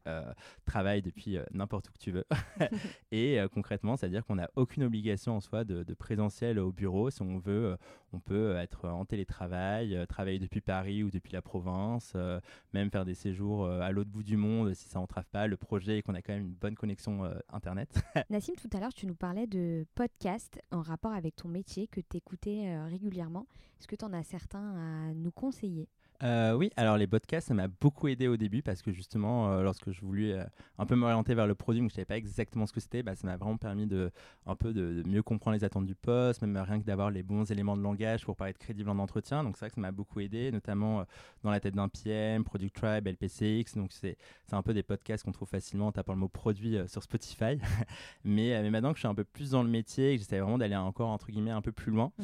travail 0.65 1.01
depuis 1.01 1.37
n'importe 1.51 1.89
où 1.89 1.93
que 1.93 1.99
tu 1.99 2.11
veux. 2.11 2.25
et 3.11 3.39
concrètement, 3.53 3.95
c'est-à-dire 3.95 4.25
qu'on 4.25 4.35
n'a 4.35 4.49
aucune 4.55 4.83
obligation 4.83 5.35
en 5.35 5.41
soi 5.41 5.63
de, 5.63 5.83
de, 5.83 5.93
présentiel 5.93 6.59
au 6.59 6.71
bureau. 6.71 7.09
Si 7.09 7.21
on 7.21 7.37
veut, 7.37 7.77
on 8.13 8.19
peut 8.19 8.55
être 8.55 8.87
en 8.87 9.05
télétravail 9.05 9.28
télétravail, 9.29 10.05
travailler 10.07 10.39
depuis 10.39 10.61
Paris 10.61 11.03
ou 11.03 11.11
depuis 11.11 11.33
la 11.33 11.41
province, 11.41 12.15
même 12.73 12.89
faire 12.89 13.05
des 13.05 13.13
séjours 13.13 13.67
à 13.67 13.91
l'autre 13.91 14.09
bout 14.09 14.23
du 14.23 14.37
monde 14.37 14.73
si 14.73 14.89
ça 14.89 14.99
entrave 14.99 15.25
pas 15.31 15.47
le 15.47 15.57
projet 15.57 15.99
et 15.99 16.01
qu'on 16.01 16.15
a 16.15 16.21
quand 16.21 16.33
même 16.33 16.47
une 16.47 16.53
bonne 16.53 16.75
connexion 16.75 17.29
Internet. 17.49 18.01
Nassim, 18.29 18.53
tout 18.53 18.69
à 18.75 18.79
l'heure, 18.79 18.93
tu 18.93 19.05
nous 19.05 19.15
parlais 19.15 19.47
de 19.47 19.85
podcasts 19.95 20.59
en 20.71 20.81
rapport 20.81 21.13
avec 21.13 21.35
ton 21.35 21.47
métier 21.47 21.87
que 21.87 22.01
tu 22.01 22.17
écoutais 22.17 22.77
régulièrement. 22.87 23.45
Est-ce 23.79 23.87
que 23.87 23.95
tu 23.95 24.05
en 24.05 24.13
as 24.13 24.23
certains 24.23 24.75
à 24.75 25.13
nous 25.13 25.31
conseiller? 25.31 25.87
Euh, 26.21 26.53
oui, 26.53 26.69
alors 26.75 26.97
les 26.97 27.07
podcasts, 27.07 27.47
ça 27.47 27.53
m'a 27.53 27.69
beaucoup 27.69 28.09
aidé 28.09 28.27
au 28.27 28.35
début 28.35 28.61
parce 28.61 28.81
que 28.81 28.91
justement, 28.91 29.53
euh, 29.53 29.63
lorsque 29.63 29.91
je 29.91 30.01
voulais 30.01 30.33
euh, 30.33 30.43
un 30.77 30.85
peu 30.85 30.95
m'orienter 30.95 31.33
vers 31.33 31.47
le 31.47 31.55
produit, 31.55 31.81
mais 31.81 31.87
je 31.87 31.93
ne 31.93 31.95
savais 31.95 32.05
pas 32.05 32.17
exactement 32.17 32.65
ce 32.65 32.73
que 32.73 32.81
c'était, 32.81 33.03
bah, 33.03 33.15
ça 33.15 33.25
m'a 33.25 33.37
vraiment 33.37 33.55
permis 33.55 33.87
de, 33.87 34.11
un 34.45 34.55
peu 34.55 34.73
de, 34.73 35.01
mieux 35.07 35.23
comprendre 35.23 35.55
les 35.55 35.63
attentes 35.63 35.85
du 35.85 35.95
poste, 35.95 36.41
même 36.41 36.57
rien 36.57 36.79
que 36.79 36.85
d'avoir 36.85 37.09
les 37.09 37.23
bons 37.23 37.49
éléments 37.49 37.77
de 37.77 37.81
langage 37.81 38.25
pour 38.25 38.35
paraître 38.35 38.59
crédible 38.59 38.89
en 38.89 38.99
entretien. 38.99 39.43
Donc 39.43 39.55
c'est 39.55 39.61
vrai 39.61 39.69
que 39.69 39.75
ça 39.75 39.81
m'a 39.81 39.91
beaucoup 39.91 40.19
aidé, 40.19 40.51
notamment 40.51 41.05
dans 41.43 41.51
la 41.51 41.61
tête 41.61 41.75
d'un 41.75 41.87
PM, 41.87 42.43
Product 42.43 42.75
Tribe, 42.75 43.07
LPCX. 43.07 43.77
Donc 43.77 43.93
c'est 43.93 44.17
un 44.51 44.61
peu 44.61 44.73
des 44.73 44.83
podcasts 44.83 45.23
qu'on 45.23 45.31
trouve 45.31 45.47
facilement 45.47 45.87
en 45.87 45.91
tapant 45.93 46.13
le 46.13 46.19
mot 46.19 46.27
produit 46.27 46.77
sur 46.87 47.01
Spotify. 47.01 47.59
mais, 48.25 48.61
mais 48.61 48.69
maintenant 48.69 48.91
que 48.91 48.97
je 48.97 49.01
suis 49.01 49.07
un 49.07 49.15
peu 49.15 49.23
plus 49.23 49.51
dans 49.51 49.63
le 49.63 49.69
métier 49.69 50.11
et 50.11 50.15
que 50.17 50.23
j'essaie 50.23 50.39
vraiment 50.39 50.57
d'aller 50.57 50.75
encore 50.75 51.09
entre 51.09 51.31
guillemets 51.31 51.51
un 51.51 51.61
peu 51.61 51.71
plus 51.71 51.91
loin, 51.91 52.11
mmh 52.17 52.23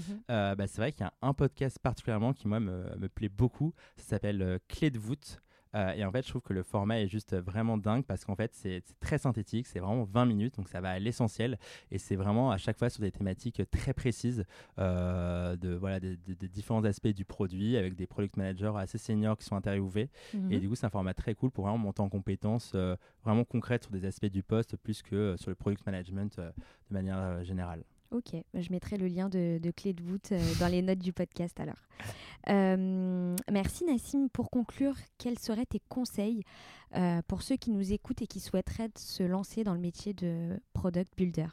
bah, 0.56 0.68
c'est 0.68 0.78
vrai 0.78 0.92
qu'il 0.92 1.02
y 1.02 1.08
a 1.08 1.14
un 1.22 1.34
podcast 1.34 1.80
particulièrement 1.80 2.34
qui 2.34 2.48
moi 2.48 2.60
me, 2.60 2.84
me 2.98 3.08
plaît 3.08 3.30
beaucoup. 3.30 3.74
Ça 3.98 4.04
s'appelle 4.04 4.42
euh, 4.42 4.58
Clé 4.68 4.89
de 4.89 5.00
voûte. 5.00 5.42
Euh, 5.74 5.92
et 5.92 6.06
en 6.06 6.12
fait, 6.12 6.24
je 6.24 6.30
trouve 6.30 6.42
que 6.42 6.54
le 6.54 6.63
format 6.63 7.01
est 7.01 7.08
juste 7.08 7.36
vraiment 7.36 7.77
dingue 7.77 8.06
parce 8.06 8.24
qu'en 8.24 8.36
fait, 8.36 8.54
c'est 8.54 8.82
très 9.01 9.18
synthétique, 9.18 9.68
c'est 9.68 9.80
vraiment 9.80 10.06
20 10.06 10.25
minutes, 10.25 10.56
donc 10.56 10.70
ça 10.70 10.80
va 10.80 10.92
à 10.92 11.00
l'essentiel. 11.00 11.60
Et 11.92 11.98
c'est 11.98 12.15
vraiment 12.15 12.50
à 12.51 12.58
chaque 12.58 12.80
fois 12.80 12.89
sur 12.89 13.01
des 13.01 13.12
thématiques 13.12 13.62
très 13.72 13.94
précises 13.94 14.46
euh, 14.80 15.58
de, 15.58 15.74
voilà, 15.75 16.00
des, 16.00 16.15
différents 16.48 16.86
aspects 16.86 17.10
du 17.10 17.25
produit 17.25 17.75
avec 17.75 17.96
des 17.96 18.08
product 18.08 18.38
managers 18.38 18.72
assez 18.77 18.98
seniors 18.98 19.38
qui 19.38 19.44
sont 19.44 19.58
interviewés. 19.58 20.10
Mhm. 20.34 20.51
Et 20.54 20.60
du 20.62 20.70
coup, 20.70 20.75
c'est 20.75 20.86
un 20.86 20.89
format 20.89 21.13
très 21.13 21.36
cool 21.36 21.51
pour 21.51 21.65
vraiment 21.65 21.77
monter 21.77 22.01
en 22.01 22.10
compétences 22.10 22.74
vraiment 23.25 23.44
concrètes 23.44 23.84
sur 23.84 23.92
des 23.92 24.06
aspects 24.06 24.27
du 24.27 24.44
poste 24.44 24.77
plus 24.77 25.01
que 25.01 25.36
sur 25.38 25.50
le 25.50 25.56
product 25.56 25.86
management 25.86 26.38
de 26.39 26.94
manière 26.94 27.44
générale. 27.44 27.84
Ok, 28.12 28.36
bah, 28.54 28.62
je 28.62 28.72
mettrai 28.72 28.98
le 28.98 29.08
lien 29.08 29.30
de, 29.30 29.60
clé 29.76 29.94
de 29.94 30.04
voûte 30.04 30.32
euh, 30.32 30.40
dans 30.60 30.68
les 30.68 30.82
notes 30.82 31.00
du 31.00 31.14
podcast 31.14 31.60
alors. 31.60 31.80
Euh, 32.50 33.36
merci 33.52 33.86
Nassim. 33.86 34.28
Pour 34.32 34.50
conclure, 34.50 34.96
quels 35.18 35.40
seraient 35.40 35.66
tes 35.66 35.82
conseils 35.90 36.44
euh, 36.96 37.22
pour 37.28 37.42
ceux 37.42 37.56
qui 37.56 37.72
nous 37.72 37.94
écoutent 37.94 38.22
et 38.22 38.28
qui 38.28 38.40
souhaiteraient 38.40 38.92
se 38.96 39.24
lancer 39.24 39.64
dans 39.64 39.74
le 39.74 39.80
métier 39.80 40.14
de 40.14 40.60
product 40.74 41.14
builder? 41.18 41.48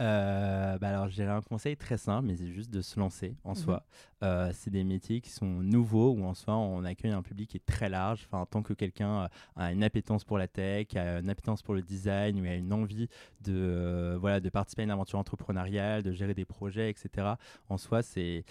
Euh, 0.00 0.78
bah 0.78 0.88
alors, 0.88 1.08
j'ai 1.08 1.24
un 1.24 1.40
conseil 1.40 1.76
très 1.76 1.96
simple, 1.96 2.26
mais 2.26 2.36
c'est 2.36 2.50
juste 2.50 2.70
de 2.70 2.82
se 2.82 2.98
lancer 2.98 3.34
en 3.44 3.52
mmh 3.52 3.56
soi. 3.56 3.86
Euh, 4.22 4.50
c'est 4.54 4.70
des 4.70 4.84
métiers 4.84 5.20
qui 5.20 5.30
sont 5.30 5.46
nouveaux, 5.46 6.12
où 6.12 6.24
en 6.24 6.34
soi, 6.34 6.56
on 6.56 6.84
accueille 6.84 7.12
un 7.12 7.22
public 7.22 7.50
qui 7.50 7.56
est 7.58 7.66
très 7.66 7.88
large. 7.88 8.26
Enfin, 8.26 8.46
tant 8.50 8.62
que 8.62 8.72
quelqu'un 8.72 9.28
a 9.56 9.72
une 9.72 9.82
appétence 9.82 10.24
pour 10.24 10.38
la 10.38 10.48
tech, 10.48 10.94
a 10.96 11.18
une 11.18 11.30
appétence 11.30 11.62
pour 11.62 11.74
le 11.74 11.82
design, 11.82 12.40
ou 12.40 12.44
a 12.44 12.54
une 12.54 12.72
envie 12.72 13.08
de, 13.42 13.52
euh, 13.52 14.16
voilà, 14.18 14.40
de 14.40 14.48
participer 14.48 14.82
à 14.82 14.84
une 14.84 14.90
aventure 14.90 15.18
entrepreneuriale, 15.18 16.02
de 16.02 16.12
gérer 16.12 16.34
des 16.34 16.44
projets, 16.44 16.90
etc. 16.90 17.34
En 17.68 17.78
soi, 17.78 18.02
c'est, 18.02 18.44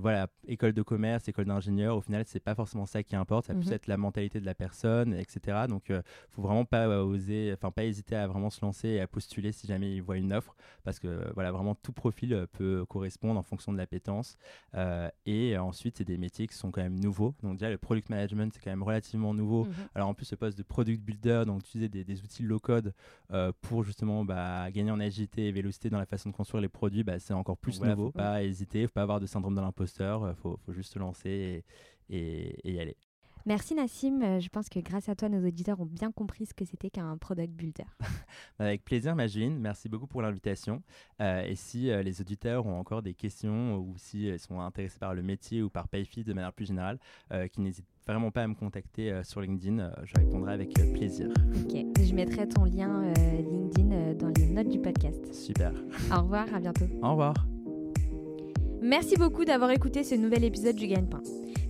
voilà, 0.00 0.28
école 0.48 0.72
de 0.72 0.82
commerce, 0.82 1.28
école 1.28 1.46
d'ingénieur. 1.46 1.96
Au 1.96 2.00
final, 2.00 2.24
c'est 2.26 2.40
pas 2.40 2.54
forcément 2.54 2.86
ça 2.86 3.02
qui 3.02 3.16
importe. 3.16 3.46
Ça 3.46 3.54
peut 3.54 3.60
mmh 3.60 3.72
être 3.72 3.86
la 3.86 3.96
mentalité 3.96 4.40
de 4.40 4.46
la 4.46 4.54
personne, 4.54 5.14
etc. 5.14 5.66
Donc, 5.68 5.84
il 5.88 6.02
faut 6.30 6.42
vraiment 6.42 6.64
pas 6.64 6.88
oser, 7.04 7.52
enfin, 7.52 7.70
pas 7.70 7.84
hésiter 7.84 8.16
à 8.16 8.26
vraiment 8.26 8.50
se 8.50 8.60
lancer 8.64 8.88
et 8.88 9.00
à 9.00 9.06
postuler 9.06 9.52
si 9.52 9.66
jamais 9.66 9.94
il 9.94 10.02
voit 10.02 10.16
une 10.16 10.32
offre 10.32 10.56
parce 10.84 11.00
que 11.00 11.32
voilà, 11.34 11.50
vraiment 11.50 11.74
tout 11.74 11.92
profil 11.92 12.32
euh, 12.32 12.46
peut 12.46 12.84
correspondre 12.88 13.38
en 13.38 13.42
fonction 13.42 13.72
de 13.72 13.78
l'appétence. 13.78 14.36
Euh, 14.74 15.08
et 15.24 15.56
ensuite, 15.56 15.98
c'est 15.98 16.04
des 16.04 16.18
métiers 16.18 16.46
qui 16.46 16.54
sont 16.54 16.70
quand 16.70 16.82
même 16.82 16.98
nouveaux. 16.98 17.34
Donc 17.42 17.58
déjà, 17.58 17.70
le 17.70 17.78
product 17.78 18.08
management, 18.10 18.52
c'est 18.52 18.60
quand 18.62 18.70
même 18.70 18.82
relativement 18.82 19.34
nouveau. 19.34 19.64
Mhm. 19.64 19.72
Alors 19.94 20.08
en 20.08 20.14
plus, 20.14 20.26
ce 20.26 20.34
poste 20.34 20.58
de 20.58 20.62
product 20.62 21.02
builder, 21.02 21.44
donc 21.46 21.60
utiliser 21.60 21.88
des, 21.88 22.04
des 22.04 22.22
outils 22.22 22.42
low-code 22.42 22.92
euh, 23.32 23.52
pour 23.60 23.84
justement 23.84 24.24
bah, 24.24 24.70
gagner 24.70 24.90
en 24.90 25.00
agilité 25.00 25.48
et 25.48 25.52
vélocité 25.52 25.90
dans 25.90 25.98
la 25.98 26.06
façon 26.06 26.30
de 26.30 26.34
construire 26.34 26.62
les 26.62 26.68
produits, 26.68 27.04
bah, 27.04 27.18
c'est 27.18 27.34
encore 27.34 27.56
plus 27.56 27.80
nouveau. 27.80 28.06
Faut 28.06 28.12
pas 28.12 28.42
hésiter, 28.42 28.86
faut 28.86 28.92
pas 28.92 29.02
avoir 29.02 29.20
de 29.20 29.26
syndrome 29.26 29.54
de 29.54 29.60
l'imposteur, 29.60 30.36
faut, 30.36 30.58
faut 30.64 30.72
juste 30.72 30.92
se 30.92 30.98
lancer 30.98 31.64
et, 32.10 32.16
et, 32.16 32.68
et 32.68 32.72
y 32.72 32.80
aller. 32.80 32.96
Merci 33.46 33.76
Nassim, 33.76 34.22
euh, 34.22 34.40
je 34.40 34.48
pense 34.48 34.68
que 34.68 34.80
grâce 34.80 35.08
à 35.08 35.14
toi, 35.14 35.28
nos 35.28 35.46
auditeurs 35.46 35.80
ont 35.80 35.86
bien 35.86 36.10
compris 36.10 36.46
ce 36.46 36.52
que 36.52 36.64
c'était 36.64 36.90
qu'un 36.90 37.16
product 37.16 37.52
builder. 37.52 37.84
Avec 38.58 38.84
plaisir 38.84 39.14
Magine, 39.14 39.56
merci 39.56 39.88
beaucoup 39.88 40.08
pour 40.08 40.20
l'invitation. 40.20 40.82
Euh, 41.22 41.44
et 41.44 41.54
si 41.54 41.88
euh, 41.88 42.02
les 42.02 42.20
auditeurs 42.20 42.66
ont 42.66 42.76
encore 42.76 43.02
des 43.02 43.14
questions 43.14 43.76
ou 43.76 43.94
s'ils 43.98 44.36
sont 44.40 44.60
intéressés 44.60 44.98
par 44.98 45.14
le 45.14 45.22
métier 45.22 45.62
ou 45.62 45.70
par 45.70 45.86
Payfit 45.86 46.24
de 46.24 46.32
manière 46.32 46.52
plus 46.52 46.66
générale, 46.66 46.98
qu'ils 47.52 47.62
n'hésitent 47.62 47.86
vraiment 48.04 48.32
pas 48.32 48.42
à 48.42 48.48
me 48.48 48.54
contacter 48.54 49.20
sur 49.22 49.40
LinkedIn, 49.40 49.92
je 50.02 50.12
répondrai 50.16 50.52
avec 50.52 50.72
plaisir. 50.94 51.28
Ok, 51.28 51.76
je 52.00 52.14
mettrai 52.14 52.48
ton 52.48 52.64
lien 52.64 53.12
LinkedIn 53.14 54.14
dans 54.14 54.32
les 54.36 54.46
notes 54.46 54.68
du 54.68 54.80
podcast. 54.80 55.32
Super. 55.32 55.72
Au 56.12 56.22
revoir, 56.22 56.52
à 56.52 56.58
bientôt. 56.58 56.86
Au 57.02 57.10
revoir. 57.10 57.34
Merci 58.80 59.16
beaucoup 59.16 59.44
d'avoir 59.44 59.70
écouté 59.70 60.04
ce 60.04 60.14
nouvel 60.14 60.44
épisode 60.44 60.76
du 60.76 60.86
Gagne-Pain. 60.86 61.22